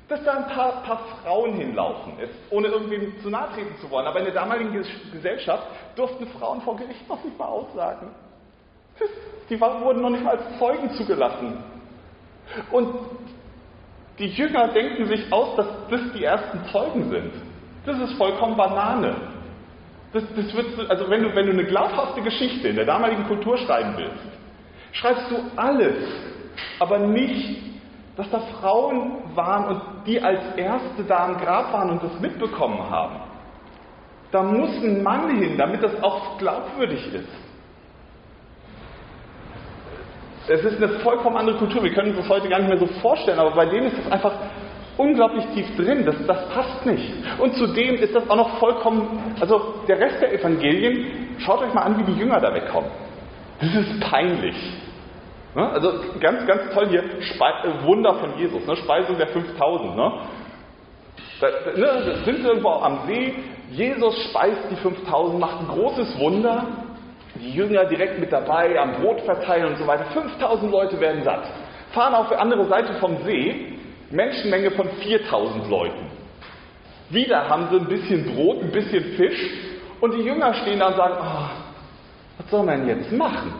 [0.08, 4.06] dass da ein paar, paar Frauen hinlaufen, ist, ohne irgendwie zu nahe treten zu wollen.
[4.06, 8.10] Aber in der damaligen Gesellschaft durften Frauen vor Gericht noch nicht mal aussagen.
[9.50, 11.58] Die wurden noch nicht mal als Zeugen zugelassen.
[12.70, 12.94] Und
[14.18, 17.32] die Jünger denken sich aus, dass das die ersten Zeugen sind.
[17.84, 19.16] Das ist vollkommen Banane.
[20.12, 23.58] Das, das wird, also wenn du, wenn du eine glaubhafte Geschichte in der damaligen Kultur
[23.58, 24.24] schreiben willst,
[24.92, 25.96] schreibst du alles,
[26.78, 27.74] aber nicht
[28.16, 32.78] dass da Frauen waren und die als Erste da am Grab waren und das mitbekommen
[32.88, 33.20] haben.
[34.30, 37.28] Da muss ein Mann hin, damit das auch glaubwürdig ist.
[40.46, 41.82] Es ist eine vollkommen andere Kultur.
[41.82, 44.12] Wir können uns das heute gar nicht mehr so vorstellen, aber bei denen ist es
[44.12, 44.32] einfach
[44.96, 46.04] unglaublich tief drin.
[46.04, 47.12] Das, das passt nicht.
[47.38, 51.82] Und zudem ist das auch noch vollkommen, also der Rest der Evangelien, schaut euch mal
[51.82, 52.90] an, wie die Jünger da wegkommen.
[53.60, 54.56] Das ist peinlich.
[55.54, 55.68] Ne?
[55.70, 58.76] Also ganz, ganz toll hier, Spe äh, Wunder von Jesus, ne?
[58.76, 59.96] Speisung der 5000.
[59.96, 60.12] Ne?
[61.40, 63.34] Da, ne, sind sie irgendwo am See,
[63.70, 66.83] Jesus speist die 5000, macht ein großes Wunder,
[67.44, 70.06] die Jünger direkt mit dabei, am Brot verteilen und so weiter.
[70.06, 71.44] 5000 Leute werden satt.
[71.92, 73.78] Fahren auf die andere Seite vom See,
[74.10, 76.10] Menschenmenge von 4000 Leuten.
[77.10, 79.50] Wieder haben sie ein bisschen Brot, ein bisschen Fisch
[80.00, 81.50] und die Jünger stehen da und sagen, oh,
[82.38, 83.54] was soll man jetzt machen?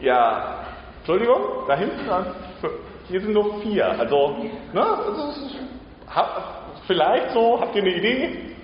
[0.00, 0.64] Ja,
[0.98, 2.00] Entschuldigung, da hinten,
[3.08, 3.86] hier sind nur vier.
[4.00, 4.36] Also,
[4.72, 5.32] ne, also,
[6.86, 8.56] vielleicht so, habt ihr eine Idee?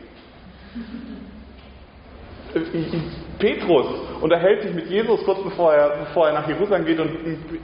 [3.38, 3.86] Petrus
[4.20, 7.10] unterhält sich mit Jesus kurz bevor er, bevor er nach Jerusalem geht und,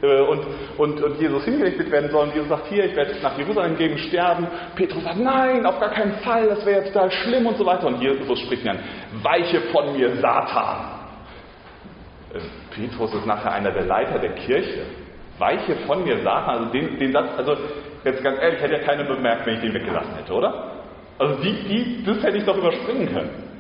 [0.03, 0.41] äh, und,
[0.79, 2.29] und, und, Jesus hingerichtet werden soll.
[2.29, 4.47] Und Jesus sagt, hier, ich werde nach Jerusalem gehen, sterben.
[4.77, 7.87] Petrus sagt, nein, auf gar keinen Fall, das wäre jetzt total schlimm und so weiter.
[7.87, 8.79] Und Jesus spricht an,
[9.23, 11.01] weiche von mir, Satan.
[12.33, 12.39] Äh,
[12.75, 14.83] Petrus ist nachher einer der Leiter der Kirche.
[15.39, 16.57] Weiche von mir, Satan.
[16.57, 17.57] Also den, den Satz, also
[18.05, 20.73] jetzt ganz ehrlich, hätte ja keiner bemerkt, wenn ich den weggelassen hätte, oder?
[21.19, 23.54] Also die, die, das hätte ich doch überspringen können.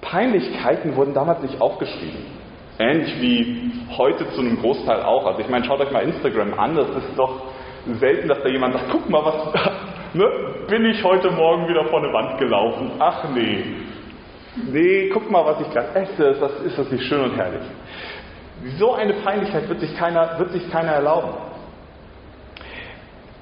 [0.00, 2.38] Peinlichkeiten wurden damals nicht aufgeschrieben.
[2.78, 5.26] Ähnlich wie heute zu einem Großteil auch.
[5.26, 7.42] Also ich meine, schaut euch mal Instagram an, das ist doch
[7.94, 9.34] selten, dass da jemand sagt, guck mal, was,
[10.14, 10.24] ne,
[10.68, 12.92] bin ich heute Morgen wieder vor eine Wand gelaufen?
[12.98, 13.64] Ach nee.
[14.70, 17.62] Nee, guck mal, was ich gerade esse, ist das, ist das nicht schön und herrlich?
[18.78, 21.30] So eine Peinlichkeit wird sich keiner, wird sich keiner erlauben.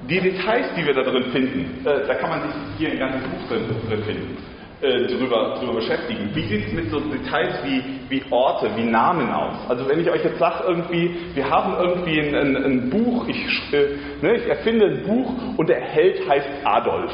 [0.08, 3.22] Die Details, die wir da drin finden, äh, da kann man sich hier ein ganzes
[3.22, 4.36] Buch drin, drin finden.
[4.82, 6.30] Äh, drüber, drüber beschäftigen.
[6.34, 9.56] Wie sieht es mit so Details wie, wie Orte, wie Namen aus?
[9.70, 13.72] Also wenn ich euch jetzt sage, irgendwie, wir haben irgendwie ein, ein, ein Buch, ich,
[13.72, 17.10] äh, ne, ich erfinde ein Buch und der Held heißt Adolf.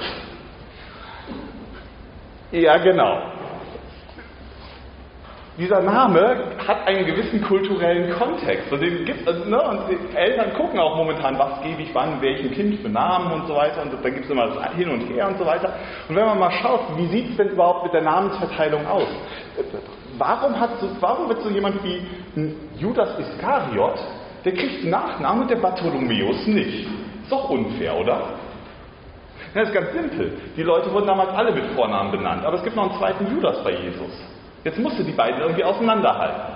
[2.50, 3.31] Ja, genau
[5.58, 8.72] dieser Name hat einen gewissen kulturellen Kontext.
[8.72, 12.22] Und, den gibt, also, ne, und die Eltern gucken auch momentan, was gebe ich wann,
[12.22, 13.82] welchem Kind für Namen und so weiter.
[13.82, 15.74] Und da gibt es immer das Hin und Her und so weiter.
[16.08, 19.08] Und wenn man mal schaut, wie sieht es denn überhaupt mit der Namensverteilung aus?
[20.16, 22.02] Warum, hat so, warum wird so jemand wie
[22.78, 23.98] Judas Iskariot,
[24.44, 26.86] der kriegt einen Nachnamen und der Bartholomäus nicht?
[27.22, 28.22] Ist doch unfair, oder?
[29.52, 30.32] Das ist ganz simpel.
[30.56, 33.62] Die Leute wurden damals alle mit Vornamen benannt, aber es gibt noch einen zweiten Judas
[33.62, 34.10] bei Jesus.
[34.64, 36.54] Jetzt musst du die beiden irgendwie auseinanderhalten.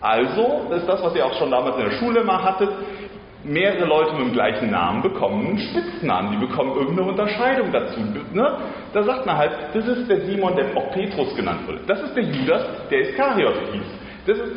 [0.00, 2.70] Also ist das, was ihr auch schon damals in der Schule mal hattet,
[3.42, 8.00] mehrere Leute mit dem gleichen Namen bekommen einen Spitznamen, die bekommen irgendeine Unterscheidung dazu.
[8.32, 8.58] Ne?
[8.92, 11.80] Da sagt man halt, das ist der Simon, der auch Petrus genannt wurde.
[11.86, 13.84] Das ist der Judas, der Iskariot hieß.
[14.26, 14.52] Das ist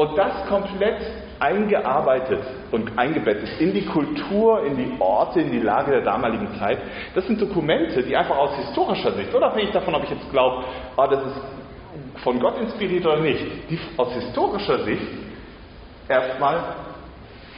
[0.00, 1.02] und das komplett
[1.40, 6.78] eingearbeitet und eingebettet in die Kultur, in die Orte, in die Lage der damaligen Zeit.
[7.14, 10.64] Das sind Dokumente, die einfach aus historischer Sicht, unabhängig davon, ob ich jetzt glaube,
[10.96, 11.40] oh, das ist
[12.22, 15.08] von Gott inspiriert oder nicht, die aus historischer Sicht
[16.08, 16.76] erstmal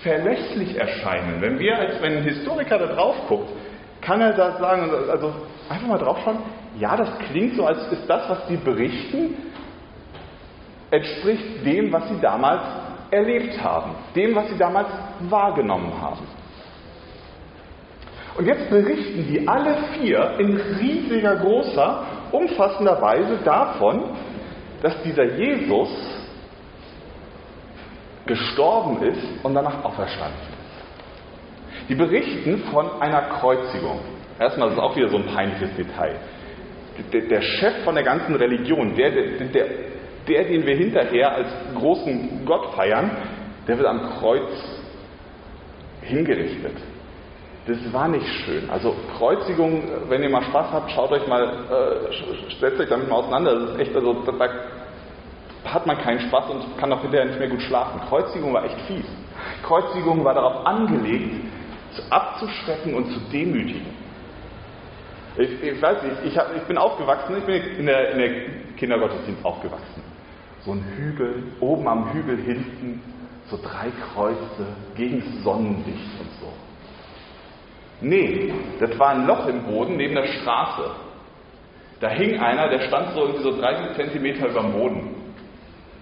[0.03, 1.41] verlässlich erscheinen.
[1.41, 3.51] Wenn wir als wenn ein Historiker da drauf guckt,
[4.01, 5.33] kann er da sagen, also
[5.69, 6.39] einfach mal drauf schauen,
[6.79, 9.35] ja, das klingt so, als ist das, was die berichten,
[10.91, 12.63] entspricht dem, was sie damals
[13.13, 14.89] erlebt haben, dem, was sie damals
[15.21, 16.27] wahrgenommen haben.
[18.37, 24.17] Und jetzt berichten die alle vier in riesiger, großer, umfassender Weise davon,
[24.81, 25.91] dass dieser Jesus
[28.25, 31.89] gestorben ist und danach auferstanden ist.
[31.91, 34.01] Die berichten von einer Kreuzigung.
[34.39, 36.17] Erstmal ist es auch wieder so ein peinliches Detail.
[37.13, 39.92] Der, Chef von der ganzen Religion, der, der, der
[40.29, 43.11] der, den wir hinterher als großen Gott feiern,
[43.67, 44.51] der wird am Kreuz
[46.03, 46.77] hingerichtet.
[47.67, 48.69] Das war nicht schön.
[48.71, 53.17] Also Kreuzigung, wenn ihr mal Spaß habt, schaut euch mal, äh, setzt euch damit mal
[53.17, 53.55] auseinander.
[53.55, 54.49] Das ist echt, also da
[55.65, 58.01] hat man keinen Spaß und kann auch hinterher nicht mehr gut schlafen.
[58.09, 59.07] Kreuzigung war echt fies.
[59.63, 61.37] Kreuzigung war darauf angelegt,
[62.11, 63.87] abzuschrecken und zu demütigen.
[65.37, 68.31] Ich, ich weiß nicht, ich, hab, ich, bin aufgewachsen, ich bin in der, in der
[68.77, 70.12] Kindergottesdienst aufgewachsen
[70.65, 73.01] so ein Hügel, oben am Hügel hinten
[73.51, 76.53] so drei Kreuze gegen Sonnenlicht und so.
[78.01, 80.91] Nee, das war ein Loch im Boden neben der Straße.
[82.01, 85.15] Da hing einer, der stand so irgendwie so 30 Zentimeter über dem Boden,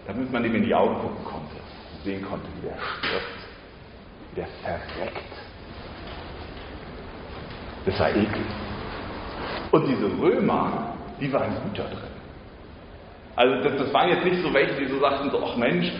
[0.06, 1.56] damit man ihm in die Augen gucken konnte,
[2.04, 3.26] sehen konnte, wie der stirbt,
[4.30, 5.32] wie der verreckt.
[7.84, 8.46] Das war eklig.
[9.72, 12.09] Und diese Römer, die waren gut da drin.
[13.40, 15.90] Also das, das waren jetzt nicht so welche, die so sagten, so, ach Mensch,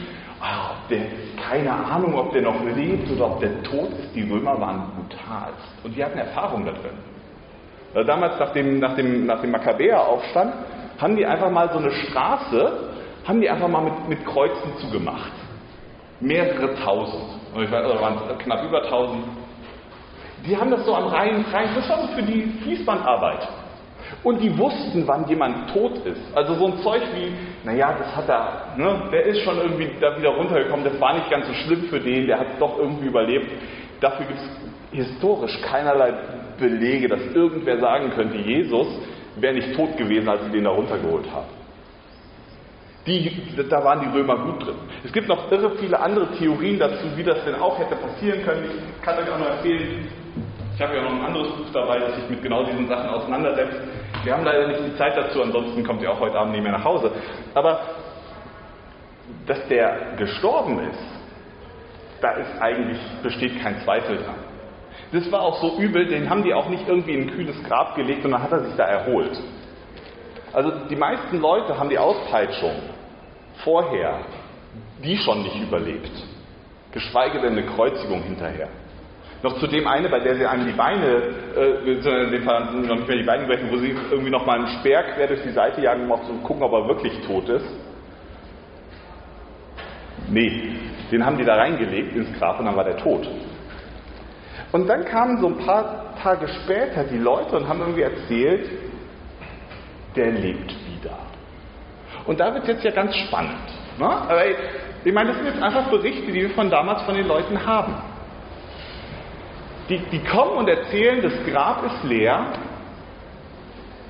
[0.42, 1.07] ach, der,
[1.48, 4.14] keine Ahnung, ob der noch lebt oder ob der tot ist.
[4.14, 5.53] Die Römer waren brutal.
[5.83, 8.05] Und die hatten Erfahrung da drin.
[8.07, 10.53] Damals nach dem, nach dem, nach dem Makkabäeraufstand
[11.00, 12.90] haben die einfach mal so eine Straße,
[13.26, 15.33] haben die einfach mal mit, mit Kreuzen zugemacht.
[16.20, 17.24] Mehrere tausend.
[17.55, 19.24] Und ich weiß, oder waren es knapp über tausend.
[20.44, 23.48] Die haben das so am Reihen frei, das war so für die Fließbandarbeit.
[24.22, 26.20] Und die wussten, wann jemand tot ist.
[26.37, 27.33] Also so ein Zeug wie,
[27.64, 31.30] naja, das hat er, ne, der ist schon irgendwie da wieder runtergekommen, das war nicht
[31.30, 33.50] ganz so schlimm für den, der hat doch irgendwie überlebt.
[34.00, 34.50] Dafür gibt es
[34.92, 36.12] historisch keinerlei
[36.59, 38.87] Belege, dass irgendwer sagen könnte, Jesus
[39.37, 41.48] wäre nicht tot gewesen, als sie den da runtergeholt haben.
[43.06, 43.33] Die,
[43.70, 44.74] da waren die Römer gut drin.
[45.02, 48.64] Es gibt noch irre viele andere Theorien dazu, wie das denn auch hätte passieren können.
[48.64, 50.06] Ich kann euch auch noch erzählen,
[50.81, 53.77] ich habe ja noch ein anderes Buch dabei, das sich mit genau diesen Sachen auseinandersetzt.
[54.25, 56.73] Wir haben leider nicht die Zeit dazu, ansonsten kommt ihr auch heute Abend nicht mehr
[56.73, 57.12] nach Hause.
[57.53, 57.81] Aber
[59.47, 60.99] dass der gestorben ist,
[62.23, 64.37] da ist eigentlich, besteht kein Zweifel dran.
[65.12, 67.95] Das war auch so übel, den haben die auch nicht irgendwie in ein kühles Grab
[67.95, 69.38] gelegt und dann hat er sich da erholt.
[70.55, 72.77] Also die meisten Leute haben die Auspeitschung
[73.64, 74.21] vorher,
[75.05, 76.11] die schon nicht überlebt.
[76.90, 78.69] Geschweige denn eine Kreuzigung hinterher.
[79.42, 81.22] Noch zudem eine, bei der sie einem die Beine,
[81.57, 84.59] äh, in dem Fall noch nicht mehr die Beine brechen, wo sie irgendwie noch mal
[84.59, 87.48] einen Speer quer durch die Seite jagen, um auch zu gucken, ob er wirklich tot
[87.48, 87.66] ist.
[90.29, 90.74] Nee,
[91.11, 93.26] den haben die da reingelegt ins Grab und dann war der tot.
[94.72, 98.70] Und dann kamen so ein paar Tage später die Leute und haben irgendwie erzählt,
[100.14, 101.18] der lebt wieder.
[102.26, 103.57] Und da wird es jetzt ja ganz spannend.
[103.98, 104.09] Ne?
[105.05, 107.94] Ich meine, das sind jetzt einfach Berichte, die wir von damals von den Leuten haben.
[109.90, 112.53] Die, die kommen und erzählen, das Grab ist leer,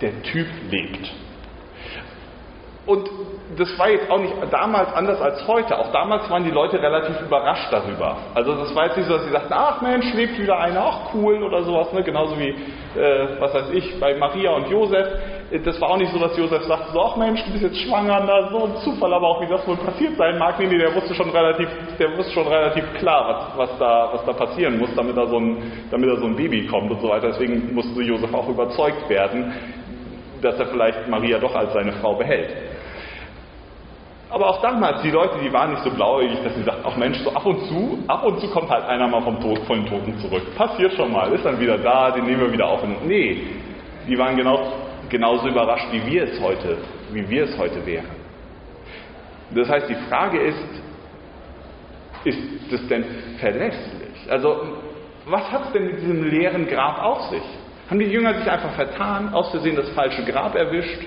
[0.03, 1.11] der Typ lebt.
[2.87, 3.09] Und
[3.57, 5.79] das war jetzt auch nicht damals anders als heute.
[5.79, 8.17] Auch damals waren die Leute relativ überrascht darüber.
[8.35, 11.15] Also das war jetzt nicht so, dass sie sagten, ach Mensch, lebt wieder einer, ach
[11.15, 11.93] cool oder sowas.
[11.93, 12.03] Ne?
[12.03, 15.09] Genauso wie, äh, was weiß ich, bei Maria und Josef.
[15.65, 18.23] Das war auch nicht so, dass Josef sagte, so, ach Mensch, du bist jetzt schwanger,
[18.25, 20.57] na, so ein Zufall, aber auch wie das wohl passiert sein mag.
[20.61, 24.25] Nee, nee, der wusste schon relativ, der wusste schon relativ klar, was, was, da, was
[24.25, 25.61] da passieren muss, damit da, so ein,
[25.91, 27.29] damit da so ein Baby kommt und so weiter.
[27.29, 29.53] Deswegen musste Josef auch überzeugt werden,
[30.41, 32.55] dass er vielleicht Maria doch als seine Frau behält.
[34.31, 37.19] Aber auch damals, die Leute, die waren nicht so blauäugig, dass sie sagten, ach Mensch,
[37.19, 39.87] so ab und zu, ab und zu kommt halt einer mal vom Tod, von den
[39.87, 40.55] Toten zurück.
[40.55, 42.85] Passiert schon mal, ist dann wieder da, den nehmen wir wieder auf.
[42.85, 43.43] Und nee,
[44.07, 44.73] die waren genau,
[45.11, 46.79] genauso überrascht, wie wir es heute,
[47.13, 48.07] wie wir es heute wären.
[49.51, 50.83] Das heißt, die Frage ist,
[52.25, 52.39] ist
[52.71, 53.05] das denn
[53.39, 54.31] verlässlich?
[54.31, 54.79] Also,
[55.27, 57.43] was hat es denn mit diesem leeren Grab auf sich?
[57.89, 61.03] Haben die Jünger sich einfach vertan, aus Versehen das falsche Grab erwischt?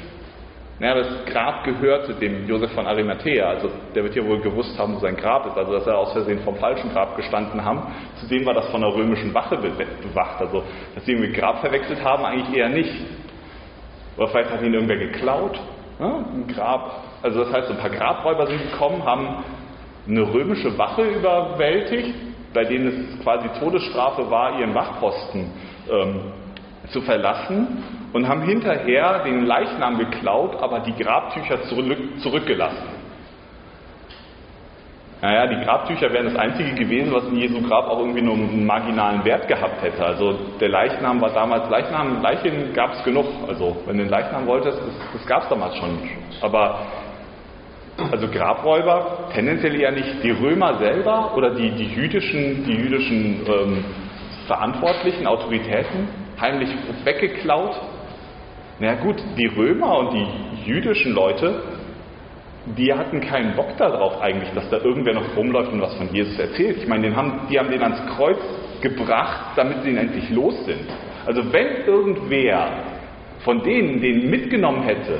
[0.79, 4.95] Naja, das Grab gehörte dem Josef von Arimathea, also der wird ja wohl gewusst haben,
[4.95, 7.83] wo sein Grab ist, also dass er aus Versehen vom falschen Grab gestanden haben.
[8.19, 10.63] Zudem war das von der römischen Wache bewacht, also
[10.95, 12.91] dass sie irgendwie Grab verwechselt haben, eigentlich eher nicht.
[14.17, 15.59] Oder vielleicht hat ihn irgendwer geklaut,
[15.99, 17.03] ja, ein Grab.
[17.21, 19.43] Also das heißt, ein paar Grabräuber sind gekommen, haben
[20.07, 22.13] eine römische Wache überwältigt,
[22.53, 25.51] bei denen es quasi Todesstrafe war, ihren Wachposten
[25.89, 26.19] ähm,
[26.89, 33.02] zu verlassen und haben hinterher den Leichnam geklaut, aber die Grabtücher zurück, zurückgelassen.
[35.23, 38.65] Naja, die Grabtücher wären das einzige gewesen, was in Jesu Grab auch irgendwie nur einen
[38.65, 40.05] marginalen Wert gehabt hätte.
[40.05, 43.25] Also der Leichnam war damals, Leichnam, Leichen gab es genug.
[43.47, 45.97] Also wenn du den Leichnam wolltest, das, das gab es damals schon.
[46.41, 46.77] Aber
[48.11, 50.21] also Grabräuber tendenziell eher nicht.
[50.23, 53.85] Die Römer selber oder die, die jüdischen, die jüdischen ähm,
[54.45, 56.09] Verantwortlichen, Autoritäten,
[56.41, 56.69] heimlich
[57.05, 57.79] weggeklaut,
[58.79, 60.27] na gut, die Römer und die
[60.65, 61.61] jüdischen Leute,
[62.65, 66.39] die hatten keinen Bock darauf eigentlich, dass da irgendwer noch rumläuft und was von Jesus
[66.39, 66.77] erzählt.
[66.77, 68.39] Ich meine, haben, die haben den ans Kreuz
[68.81, 70.85] gebracht, damit sie ihn endlich los sind.
[71.25, 72.69] Also wenn irgendwer
[73.39, 75.19] von denen den mitgenommen hätte,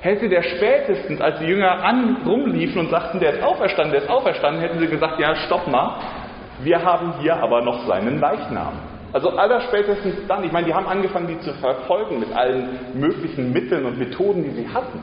[0.00, 4.08] hätte der spätestens, als die Jünger an, rumliefen und sagten, der ist auferstanden, der ist
[4.08, 5.98] auferstanden, hätten sie gesagt, ja, stopp mal,
[6.62, 8.74] wir haben hier aber noch seinen Leichnam.
[9.12, 13.84] Also allerspätestens dann, ich meine, die haben angefangen, die zu verfolgen mit allen möglichen Mitteln
[13.86, 15.00] und Methoden, die sie hatten.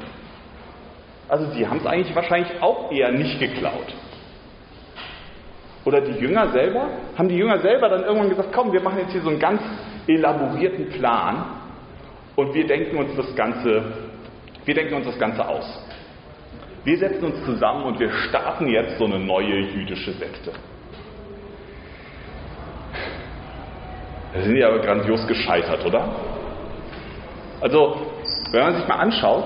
[1.28, 3.94] Also sie haben es eigentlich wahrscheinlich auch eher nicht geklaut.
[5.86, 6.88] Oder die Jünger selber?
[7.18, 9.62] Haben die Jünger selber dann irgendwann gesagt, komm, wir machen jetzt hier so einen ganz
[10.08, 11.46] elaborierten Plan
[12.36, 13.84] und wir denken uns das Ganze,
[14.66, 15.66] wir denken uns das Ganze aus.
[16.84, 20.52] Wir setzen uns zusammen und wir starten jetzt so eine neue jüdische Sekte.
[24.34, 26.10] Da sind die aber grandios gescheitert, oder?
[27.62, 27.96] Also,
[28.52, 29.46] wenn man sich mal anschaut,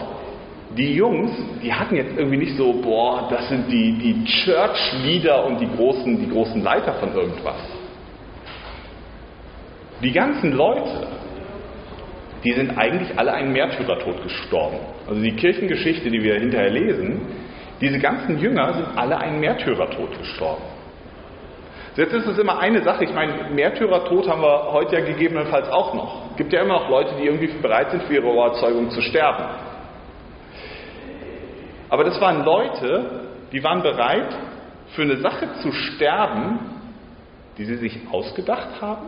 [0.76, 1.32] die Jungs,
[1.64, 6.20] die hatten jetzt irgendwie nicht so, boah, das sind die, die Church-Leader und die großen,
[6.20, 7.56] die großen Leiter von irgendwas.
[10.04, 11.08] Die ganzen Leute,
[12.44, 14.78] die sind eigentlich alle einen Märtyrertod gestorben.
[15.08, 17.22] Also die Kirchengeschichte, die wir hinterher lesen,
[17.82, 20.64] diese ganzen Jünger sind alle einen Märtyrertod gestorben.
[21.96, 25.96] Jetzt ist es immer eine Sache, ich meine, Märtyrertod haben wir heute ja gegebenenfalls auch
[25.96, 26.30] noch.
[26.32, 29.46] Es gibt ja immer noch Leute, die irgendwie bereit sind, für ihre Überzeugung zu sterben.
[31.90, 34.36] Aber das waren Leute, die waren bereit,
[34.96, 36.60] für eine Sache zu sterben,
[37.58, 39.08] die sie sich ausgedacht haben,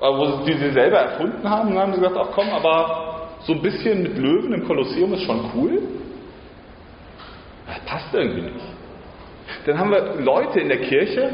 [0.00, 1.68] wo die sie selber erfunden haben.
[1.68, 5.12] Und dann haben sie gesagt, ach komm, aber so ein bisschen mit Löwen im Kolosseum
[5.14, 5.82] ist schon cool.
[7.66, 8.66] Das passt irgendwie nicht.
[9.66, 11.30] Dann haben wir Leute in der Kirche,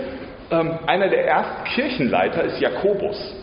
[0.50, 3.36] ähm, einer der ersten Kirchenleiter ist Jakobus.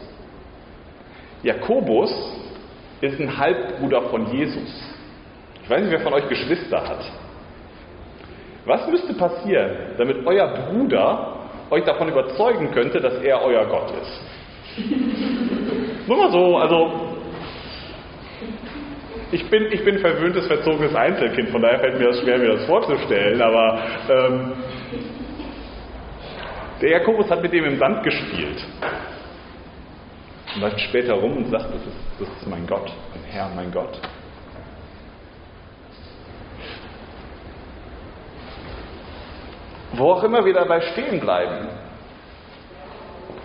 [1.44, 2.12] Jakobus
[3.02, 4.97] ist ein Halbbruder von Jesus.
[5.68, 7.04] Ich weiß nicht, wer von euch Geschwister hat.
[8.64, 14.88] Was müsste passieren, damit euer Bruder euch davon überzeugen könnte, dass er euer Gott ist?
[16.08, 17.18] Nur mal so, also
[19.34, 22.66] ich bin, ich bin verwöhntes, verzogenes Einzelkind, von daher fällt mir das schwer, mir das
[22.66, 24.54] vorzustellen, aber ähm,
[26.82, 28.66] der Jakobus hat mit dem im Sand gespielt.
[30.56, 33.70] Und läuft später rum und sagt, das ist, das ist mein Gott, mein Herr, mein
[33.70, 34.00] Gott.
[39.98, 41.70] Wo auch immer wir dabei stehen bleiben,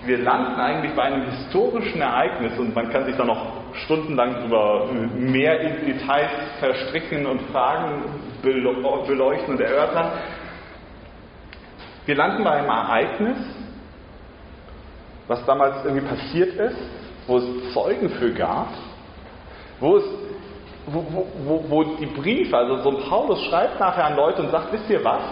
[0.05, 3.46] wir landen eigentlich bei einem historischen Ereignis und man kann sich da noch
[3.84, 4.86] stundenlang über
[5.16, 8.03] mehr in Details verstricken und Fragen
[8.42, 10.12] beleuchten und erörtern.
[12.05, 13.38] Wir landen bei einem Ereignis,
[15.28, 16.78] was damals irgendwie passiert ist,
[17.28, 18.68] wo es Zeugen für gab,
[19.80, 20.05] wo es
[20.86, 24.72] wo, wo, wo die Briefe, also so ein Paulus schreibt nachher an Leute und sagt,
[24.72, 25.22] wisst ihr was?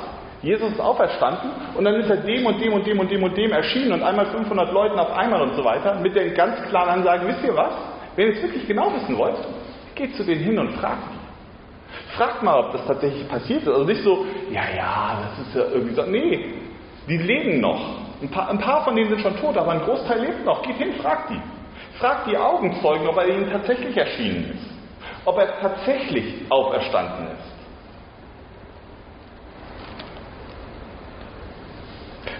[0.43, 3.37] Jesus ist auferstanden und dann ist er dem und dem und dem und dem und
[3.37, 6.89] dem erschienen und einmal 500 Leuten auf einmal und so weiter mit den ganz klaren
[6.89, 7.75] Ansagen, wisst ihr was?
[8.17, 9.37] Wenn ihr es wirklich genau wissen wollt,
[9.95, 12.17] geht zu denen hin und fragt die.
[12.17, 13.69] Fragt mal, ob das tatsächlich passiert ist.
[13.69, 16.03] Also nicht so, ja, ja, das ist ja irgendwie so.
[16.03, 16.55] Nee,
[17.07, 17.81] die leben noch.
[18.23, 20.63] Ein paar, ein paar von denen sind schon tot, aber ein Großteil lebt noch.
[20.63, 21.41] Geht hin, fragt die.
[21.99, 24.71] Fragt die Augenzeugen, ob er ihnen tatsächlich erschienen ist.
[25.25, 27.50] Ob er tatsächlich auferstanden ist.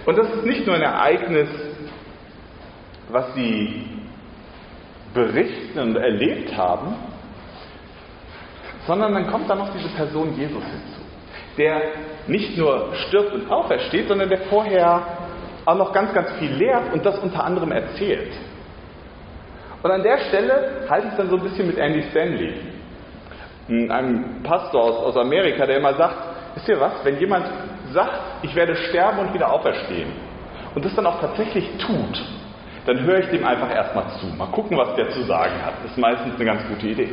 [0.05, 1.49] Und das ist nicht nur ein Ereignis,
[3.09, 3.85] was sie
[5.13, 6.95] berichten und erlebt haben,
[8.87, 11.01] sondern dann kommt da noch diese Person Jesus hinzu,
[11.57, 11.81] der
[12.27, 15.01] nicht nur stirbt und aufersteht, sondern der vorher
[15.65, 18.33] auch noch ganz, ganz viel lehrt und das unter anderem erzählt.
[19.83, 22.53] Und an der Stelle halte ich es dann so ein bisschen mit Andy Stanley,
[23.67, 26.15] einem Pastor aus, Amerika, der immer sagt,
[26.55, 27.45] wisst ihr was, wenn jemand
[27.91, 30.11] sagt, ich werde sterben und wieder auferstehen
[30.75, 32.23] und das dann auch tatsächlich tut,
[32.85, 34.27] dann höre ich dem einfach erstmal zu.
[34.27, 35.73] Mal gucken, was der zu sagen hat.
[35.83, 37.09] Das ist meistens eine ganz gute Idee.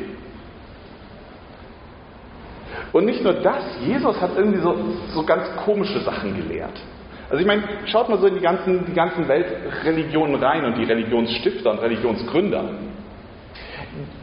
[2.92, 4.74] Und nicht nur das, Jesus hat irgendwie so,
[5.08, 6.80] so ganz komische Sachen gelehrt.
[7.28, 10.84] Also ich meine, schaut mal so in die ganzen, die ganzen Weltreligionen rein und die
[10.84, 12.64] Religionsstifter und Religionsgründer.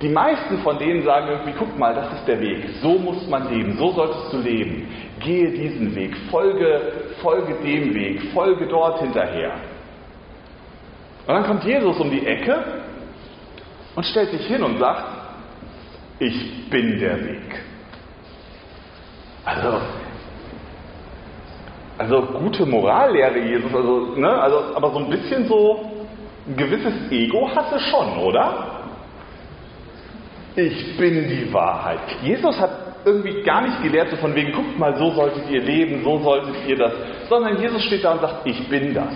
[0.01, 3.51] Die meisten von denen sagen irgendwie, guck mal, das ist der Weg, so muss man
[3.51, 4.87] leben, so solltest du leben.
[5.19, 6.81] Gehe diesen Weg, folge,
[7.21, 9.53] folge dem Weg, folge dort hinterher.
[11.27, 12.63] Und dann kommt Jesus um die Ecke
[13.95, 15.05] und stellt sich hin und sagt,
[16.19, 17.63] ich bin der Weg.
[19.43, 19.81] Also,
[21.97, 25.91] also gute Morallehre Jesus, also, ne, also, aber so ein bisschen so
[26.47, 28.74] ein gewisses Ego hatte schon, oder?
[30.55, 31.99] Ich bin die Wahrheit.
[32.23, 32.71] Jesus hat
[33.03, 36.55] irgendwie gar nicht gelehrt, so von wegen, guckt mal, so solltet ihr leben, so solltet
[36.67, 36.93] ihr das,
[37.29, 39.13] sondern Jesus steht da und sagt, ich bin das.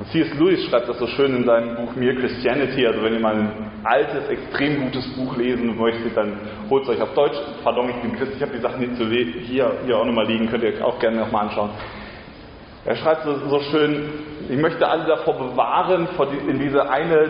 [0.00, 0.34] Und C.S.
[0.34, 2.86] Lewis schreibt das so schön in seinem Buch Mere Christianity.
[2.86, 7.00] Also wenn ihr mal ein altes, extrem gutes Buch lesen möchtet, dann holt es euch
[7.00, 7.36] auf Deutsch.
[7.64, 8.80] Pardon, ich bin Christ, ich habe die Sachen
[9.46, 11.70] hier, hier auch nochmal liegen, könnt ihr euch auch gerne nochmal anschauen.
[12.84, 14.08] Er schreibt so, so, schön,
[14.48, 16.08] ich möchte alle davor bewahren,
[16.48, 17.28] in diese eine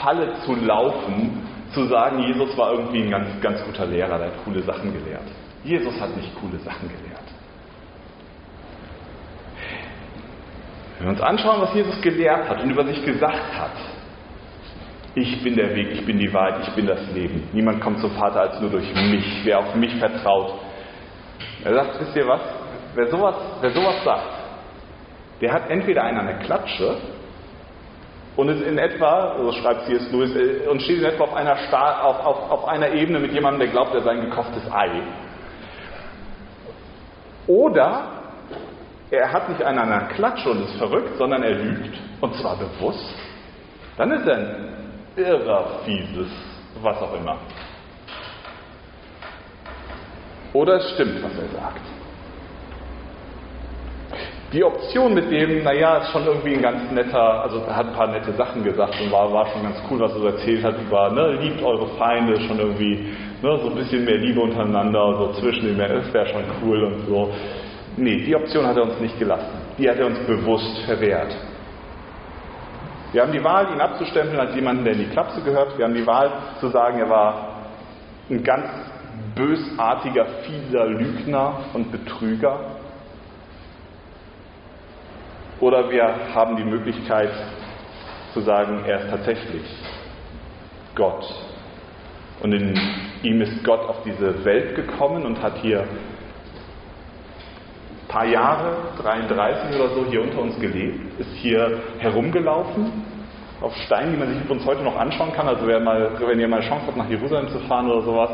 [0.00, 4.44] Falle zu laufen, zu sagen, Jesus war irgendwie ein ganz, ganz guter Lehrer, der hat
[4.44, 5.26] coole Sachen gelehrt.
[5.64, 7.22] Jesus hat nicht coole Sachen gelehrt.
[10.98, 13.72] Wenn wir uns anschauen, was Jesus gelehrt hat und über sich gesagt hat,
[15.14, 17.48] ich bin der Weg, ich bin die Wahrheit, ich bin das Leben.
[17.52, 20.54] Niemand kommt zum Vater als nur durch mich, wer auf mich vertraut.
[21.64, 22.40] Er sagt, wisst ihr was?
[22.94, 24.34] Wer sowas, wer sowas sagt,
[25.40, 26.96] der hat entweder einen an der Klatsche
[28.36, 30.10] und ist in etwa, so schreibt C.S.
[30.12, 33.32] Lewis, äh, und steht in etwa auf einer, Star, auf, auf, auf einer Ebene mit
[33.32, 35.02] jemandem, der glaubt, er sei ein gekochtes Ei.
[37.46, 38.08] Oder
[39.10, 42.56] er hat nicht einen an der Klatsche und ist verrückt, sondern er lügt, und zwar
[42.58, 43.14] bewusst,
[43.96, 44.68] dann ist er ein
[45.16, 46.28] irrer, fieses,
[46.82, 47.38] was auch immer.
[50.52, 51.95] Oder es stimmt, was er sagt.
[54.52, 57.94] Die Option mit dem, naja, ist schon irgendwie ein ganz netter, also er hat ein
[57.94, 61.10] paar nette Sachen gesagt und war, war schon ganz cool, was er erzählt hat über,
[61.10, 65.66] ne, liebt eure Feinde, schon irgendwie, ne, so ein bisschen mehr Liebe untereinander, so zwischen
[65.66, 67.32] den Menschen, wäre schon cool und so.
[67.96, 69.50] Nee, die Option hat er uns nicht gelassen.
[69.78, 71.34] Die hat er uns bewusst verwehrt.
[73.12, 75.76] Wir haben die Wahl, ihn abzustempeln als jemanden, der in die Klapse gehört.
[75.76, 76.30] Wir haben die Wahl
[76.60, 77.48] zu sagen, er war
[78.30, 78.68] ein ganz
[79.34, 82.58] bösartiger, fieser Lügner und Betrüger.
[85.60, 87.30] Oder wir haben die Möglichkeit
[88.34, 89.64] zu sagen, er ist tatsächlich
[90.94, 91.24] Gott.
[92.42, 92.78] Und in
[93.22, 95.88] ihm ist Gott auf diese Welt gekommen und hat hier ein
[98.08, 103.15] paar Jahre, 33 oder so, hier unter uns gelebt, ist hier herumgelaufen,
[103.60, 105.48] auf Steinen, die man sich übrigens heute noch anschauen kann.
[105.48, 108.30] Also wer mal, wenn ihr mal Chance habt, nach Jerusalem zu fahren oder sowas,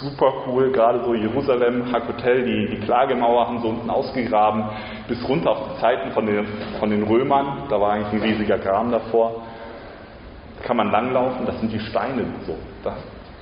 [0.00, 4.64] super cool, gerade so Jerusalem, Hakotel, die, die Klagemauer haben so unten ausgegraben,
[5.08, 6.46] bis runter auf die Zeiten von den,
[6.78, 9.42] von den Römern, da war eigentlich ein riesiger Graben davor.
[10.58, 12.56] Da kann man langlaufen, das sind die Steine so.
[12.84, 12.96] Da,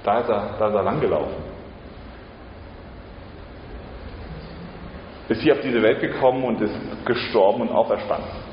[0.04, 1.50] da, ist, er, da ist er langgelaufen.
[5.28, 6.74] Ist hier auf diese Welt gekommen und ist
[7.04, 8.49] gestorben und auferstanden.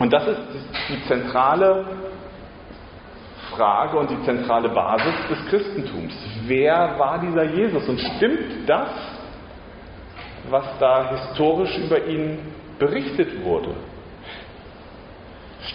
[0.00, 0.40] Und das ist
[0.88, 1.84] die zentrale
[3.54, 6.14] Frage und die zentrale Basis des Christentums.
[6.46, 7.86] Wer war dieser Jesus?
[7.86, 8.88] Und stimmt das,
[10.48, 12.38] was da historisch über ihn
[12.78, 13.74] berichtet wurde?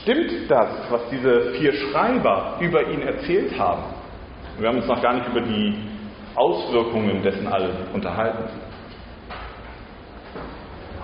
[0.01, 3.83] Stimmt das, was diese vier Schreiber über ihn erzählt haben?
[4.57, 5.77] Wir haben uns noch gar nicht über die
[6.33, 8.45] Auswirkungen dessen alle unterhalten.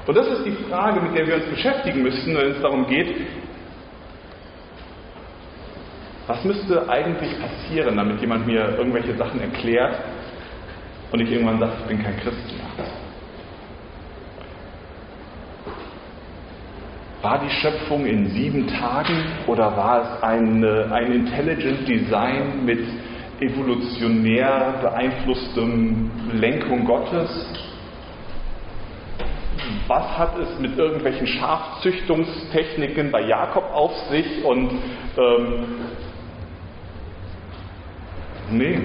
[0.08, 3.16] Und das ist die Frage, mit der wir uns beschäftigen müssen, wenn es darum geht,
[6.28, 9.98] was müsste eigentlich passieren, damit jemand mir irgendwelche Sachen erklärt
[11.12, 12.86] und ich irgendwann sage, ich bin kein Christ mehr.
[17.22, 22.80] War die Schöpfung in sieben Tagen oder war es eine, ein Intelligent Design mit
[23.40, 27.30] evolutionär beeinflusstem Lenkung Gottes?
[29.88, 34.72] Was hat es mit irgendwelchen Schafzüchtungstechniken bei Jakob auf sich und
[35.18, 35.66] ähm,
[38.52, 38.80] nee,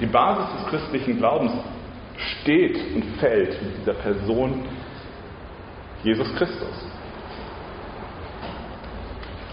[0.00, 1.52] die Basis des christlichen Glaubens
[2.16, 4.64] steht und fällt mit dieser Person
[6.02, 6.89] Jesus Christus.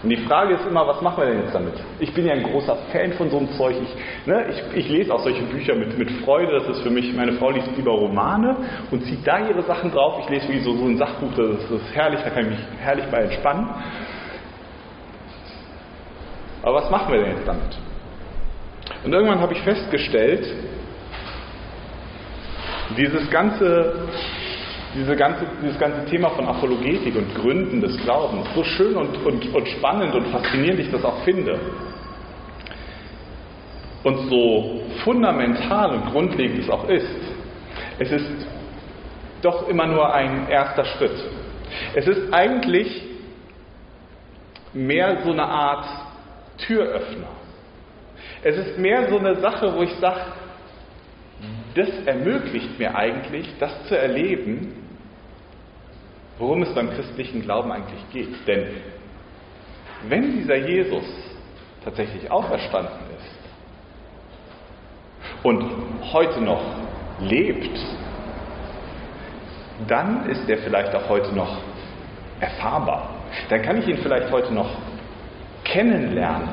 [0.02, 1.74] Und die Frage ist immer, was machen wir denn jetzt damit?
[1.98, 3.74] Ich bin ja ein großer Fan von so einem Zeug.
[3.82, 6.52] Ich, ne, ich, ich lese auch solche Bücher mit, mit Freude.
[6.52, 8.56] Das ist für mich, meine Frau liest lieber Romane
[8.92, 10.20] und zieht da ihre Sachen drauf.
[10.22, 12.50] Ich lese wie so, so ein Sachbuch, das ist, das ist herrlich, da kann ich
[12.50, 13.68] mich herrlich bei entspannen.
[16.62, 17.78] Aber was machen wir denn jetzt damit?
[19.04, 20.46] Und irgendwann habe ich festgestellt,
[22.96, 24.08] dieses ganze
[24.94, 29.54] diese ganze, dieses ganze Thema von Apologetik und Gründen des Glaubens, so schön und, und,
[29.54, 31.58] und spannend und faszinierend ich das auch finde,
[34.04, 37.18] und so fundamental und grundlegend es auch ist,
[37.98, 38.46] es ist
[39.42, 41.24] doch immer nur ein erster Schritt.
[41.94, 43.02] Es ist eigentlich
[44.72, 45.86] mehr so eine Art
[46.58, 47.28] Türöffner.
[48.42, 50.20] Es ist mehr so eine Sache, wo ich sage,
[51.74, 54.77] das ermöglicht mir eigentlich, das zu erleben,
[56.38, 58.46] worum es beim christlichen Glauben eigentlich geht.
[58.46, 58.68] Denn
[60.08, 61.04] wenn dieser Jesus
[61.84, 63.38] tatsächlich auferstanden ist
[65.42, 65.64] und
[66.12, 66.62] heute noch
[67.20, 67.78] lebt,
[69.86, 71.58] dann ist er vielleicht auch heute noch
[72.40, 73.10] erfahrbar.
[73.48, 74.70] Dann kann ich ihn vielleicht heute noch
[75.64, 76.48] kennenlernen.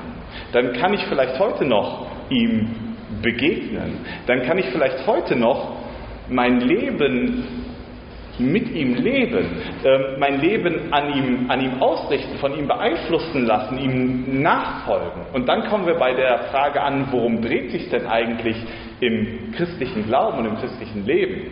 [0.51, 4.05] Dann kann ich vielleicht heute noch ihm begegnen.
[4.27, 5.77] Dann kann ich vielleicht heute noch
[6.27, 7.65] mein Leben
[8.39, 9.45] mit ihm leben,
[9.83, 15.21] äh, mein Leben an ihm, an ihm ausrichten, von ihm beeinflussen lassen, ihm nachfolgen.
[15.33, 18.57] Und dann kommen wir bei der Frage an, worum dreht sich denn eigentlich
[18.99, 21.51] im christlichen Glauben und im christlichen Leben?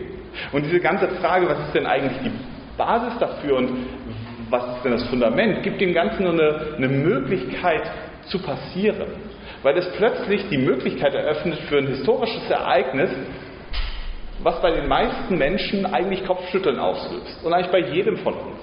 [0.52, 2.32] Und diese ganze Frage, was ist denn eigentlich die
[2.78, 3.70] Basis dafür und
[4.50, 7.90] was ist denn das Fundament, gibt dem Ganzen nur eine, eine Möglichkeit
[8.28, 9.08] zu passieren.
[9.64, 13.10] Weil es plötzlich die Möglichkeit eröffnet für ein historisches Ereignis,
[14.42, 17.44] was bei den meisten Menschen eigentlich Kopfschütteln auslöst.
[17.44, 18.60] Und eigentlich bei jedem von uns.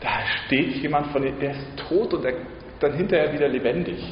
[0.00, 0.08] Da
[0.46, 2.34] steht jemand von der ist tot und der,
[2.80, 4.02] dann hinterher wieder lebendig.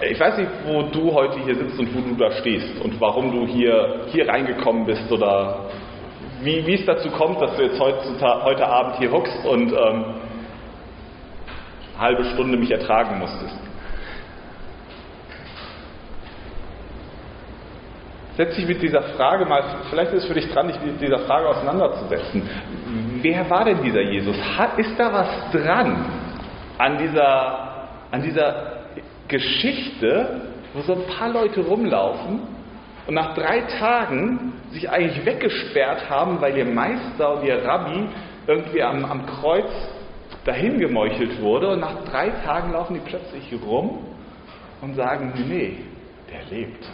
[0.00, 3.32] Ich weiß nicht, wo du heute hier sitzt und wo du da stehst und warum
[3.32, 5.70] du hier, hier reingekommen bist oder
[6.42, 10.04] wie, wie es dazu kommt, dass du jetzt heute, heute Abend hier hockst und ähm,
[11.96, 13.67] eine halbe Stunde mich ertragen musstest.
[18.38, 21.18] Setz dich mit dieser Frage mal, vielleicht ist es für dich dran, dich mit dieser
[21.18, 22.48] Frage auseinanderzusetzen.
[23.20, 24.36] Wer war denn dieser Jesus?
[24.76, 26.06] ist da was dran
[26.78, 28.84] an dieser, an dieser
[29.26, 32.42] Geschichte, wo so ein paar Leute rumlaufen
[33.08, 38.06] und nach drei Tagen sich eigentlich weggesperrt haben, weil ihr Meister und ihr Rabbi
[38.46, 39.68] irgendwie am, am Kreuz
[40.44, 44.06] dahin gemeuchelt wurde und nach drei Tagen laufen die plötzlich rum
[44.80, 45.78] und sagen, nee,
[46.30, 46.88] der lebt.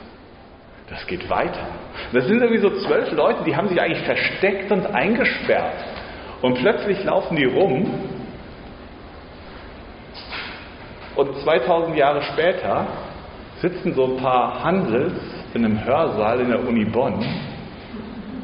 [0.89, 1.67] Das geht weiter.
[2.13, 5.85] Das sind irgendwie so zwölf Leute, die haben sich eigentlich versteckt und eingesperrt.
[6.43, 7.91] Und plötzlich laufen die rum.
[11.17, 12.87] Und 2000 Jahre später
[13.63, 15.15] sitzen so ein paar Handels
[15.55, 17.25] in einem Hörsaal in der Uni Bonn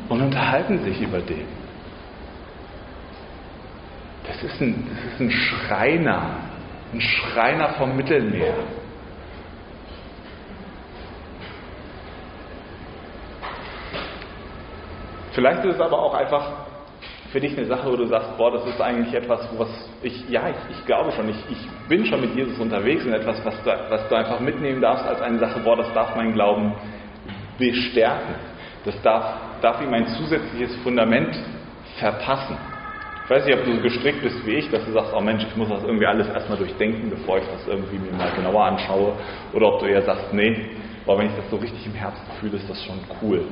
[0.09, 1.47] und unterhalten sich über den.
[4.27, 6.37] Das ist ein, das ist ein Schreiner,
[6.93, 8.55] ein Schreiner vom Mittelmeer.
[15.33, 16.51] Vielleicht ist es aber auch einfach
[17.31, 19.69] für dich eine Sache, wo du sagst, boah, das ist eigentlich etwas, was
[20.03, 23.45] ich, ja, ich, ich glaube schon, ich, ich, bin schon mit Jesus unterwegs und etwas,
[23.45, 26.75] was du, was du einfach mitnehmen darfst als eine Sache, boah, das darf mein Glauben
[27.59, 28.35] bestärken.
[28.85, 31.37] Das darf, darf ihm ein zusätzliches Fundament
[31.99, 32.57] verpassen.
[33.25, 35.45] Ich weiß nicht, ob du so gestrickt bist wie ich, dass du sagst, oh Mensch,
[35.45, 39.13] ich muss das irgendwie alles erstmal durchdenken, bevor ich das irgendwie mir mal genauer anschaue.
[39.53, 40.71] Oder ob du eher sagst, nee,
[41.07, 43.45] boah, wenn ich das so richtig im Herzen fühle, ist das schon cool.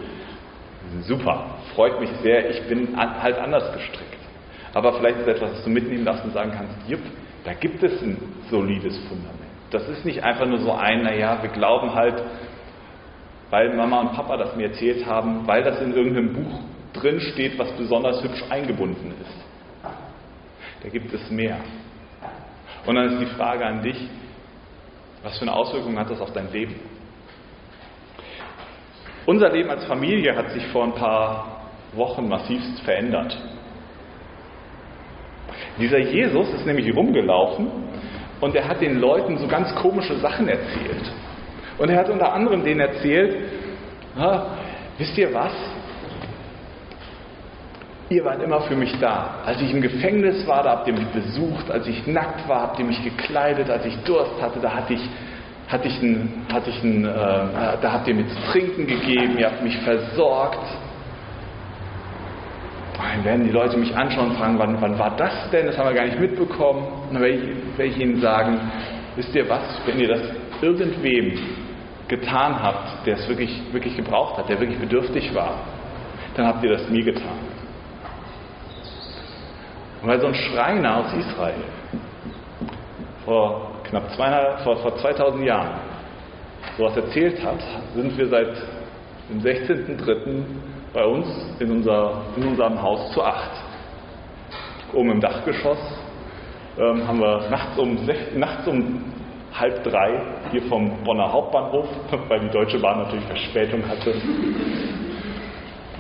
[1.03, 4.19] Super, freut mich sehr, ich bin halt anders gestrickt.
[4.75, 7.01] Aber vielleicht ist etwas, was du mitnehmen darfst und sagen kannst, jupp,
[7.45, 8.17] da gibt es ein
[8.51, 9.39] solides Fundament.
[9.71, 12.23] Das ist nicht einfach nur so ein, naja, wir glauben halt,
[13.51, 16.61] weil Mama und Papa das mir erzählt haben, weil das in irgendeinem Buch
[16.93, 19.93] drin steht, was besonders hübsch eingebunden ist.
[20.83, 21.59] Da gibt es mehr.
[22.87, 24.09] Und dann ist die Frage an dich,
[25.23, 26.77] was für eine Auswirkung hat das auf dein Leben?
[29.29, 31.61] Unser Leben als Familie hat sich vor ein paar
[31.93, 33.37] Wochen massivst verändert.
[35.79, 37.69] Dieser Jesus ist nämlich rumgelaufen
[38.41, 41.13] und er hat den Leuten so ganz komische Sachen erzählt.
[41.77, 43.37] Und er hat unter anderem denen erzählt,
[44.97, 45.53] wisst ihr was?
[48.09, 49.43] Ihr wart immer für mich da.
[49.45, 51.71] Als ich im Gefängnis war, da habt ihr mich besucht.
[51.71, 53.69] Als ich nackt war, habt ihr mich gekleidet.
[53.69, 55.11] Als ich Durst hatte, da hatte ich
[55.69, 59.47] hatte ich ein, hatte ich ein, äh, da habt ihr mir zu trinken gegeben, ihr
[59.47, 60.65] habt mich versorgt.
[62.97, 65.67] Dann werden die Leute mich anschauen und fragen, wann, wann war das denn?
[65.67, 66.85] Das haben wir gar nicht mitbekommen.
[67.09, 68.61] Und dann werde ich, werde ich ihnen sagen,
[69.15, 70.23] wisst ihr was, wenn ihr das
[70.63, 71.39] irgendwem
[72.09, 75.61] getan habt, der es wirklich, wirklich gebraucht hat, der wirklich bedürftig war,
[76.35, 77.39] dann habt ihr das mir getan.
[80.03, 81.65] Und weil so ein Schreiner aus Israel
[83.25, 85.81] vor knapp zweieinhalb, vor, vor 2000 Jahren
[86.77, 87.61] sowas erzählt hat,
[87.95, 88.57] sind wir seit
[89.31, 90.43] dem 16.03.
[90.93, 91.27] bei uns
[91.59, 93.51] in, unser, in unserem Haus zu acht.
[94.93, 95.79] Oben im Dachgeschoss
[96.79, 97.99] ähm, haben wir nachts um,
[98.37, 99.05] nachts um
[99.53, 101.87] halb drei hier vom Bonner Hauptbahnhof,
[102.29, 104.15] weil die Deutsche Bahn natürlich Verspätung hatte,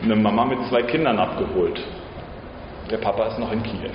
[0.02, 1.80] eine Mama mit zwei Kindern abgeholt.
[2.90, 3.90] Der Papa ist noch in Kiew.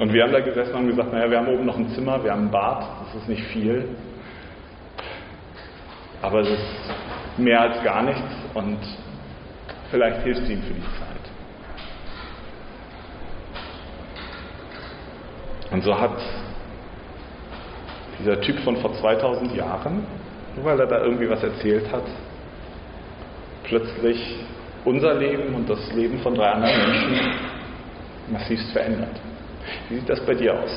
[0.00, 2.32] Und wir haben da gesessen und gesagt, naja, wir haben oben noch ein Zimmer, wir
[2.32, 3.86] haben ein Bad, das ist nicht viel.
[6.22, 8.78] Aber es ist mehr als gar nichts und
[9.90, 11.20] vielleicht hilft es ihnen für die Zeit.
[15.70, 16.18] Und so hat
[18.20, 20.06] dieser Typ von vor 2000 Jahren,
[20.56, 22.04] nur weil er da irgendwie was erzählt hat,
[23.64, 24.46] plötzlich
[24.86, 27.34] unser Leben und das Leben von drei anderen Menschen
[28.30, 29.29] massivst verändert.
[29.88, 30.70] Wie sieht das bei dir aus?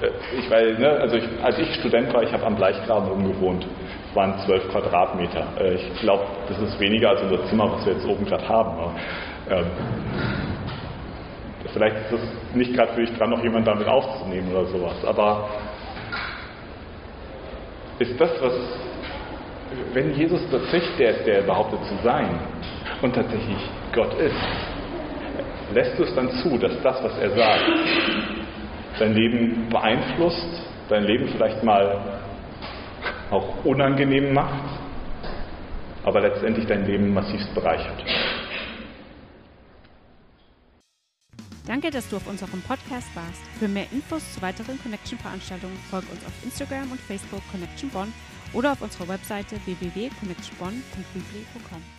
[0.00, 3.32] Äh, ich weiß, ne, also ich, als ich Student war, ich habe am Bleichgraben oben
[3.32, 3.66] gewohnt.
[4.08, 5.46] Es waren zwölf Quadratmeter.
[5.60, 8.70] Äh, ich glaube, das ist weniger als unser Zimmer, was wir jetzt oben gerade haben.
[8.70, 8.94] Aber,
[9.50, 9.66] ähm,
[11.72, 15.04] vielleicht ist es nicht gerade für dich dran, noch jemand damit aufzunehmen oder sowas.
[15.04, 15.48] Aber
[17.98, 18.52] ist das, was,
[19.92, 22.38] wenn Jesus tatsächlich der ist, der behauptet zu sein
[23.02, 23.58] und tatsächlich
[23.92, 24.34] Gott ist,
[25.72, 27.64] lässt du es dann zu, dass das, was er sagt,
[28.98, 32.20] dein Leben beeinflusst, dein Leben vielleicht mal
[33.30, 34.80] auch unangenehm macht,
[36.04, 38.04] aber letztendlich dein Leben massivst bereichert.
[41.66, 43.42] Danke, dass du auf unserem Podcast warst.
[43.58, 48.10] Für mehr Infos zu weiteren Connection-Veranstaltungen folge uns auf Instagram und Facebook Connection Bonn
[48.54, 51.97] oder auf unserer Webseite www.connectionbonn.bibli.com.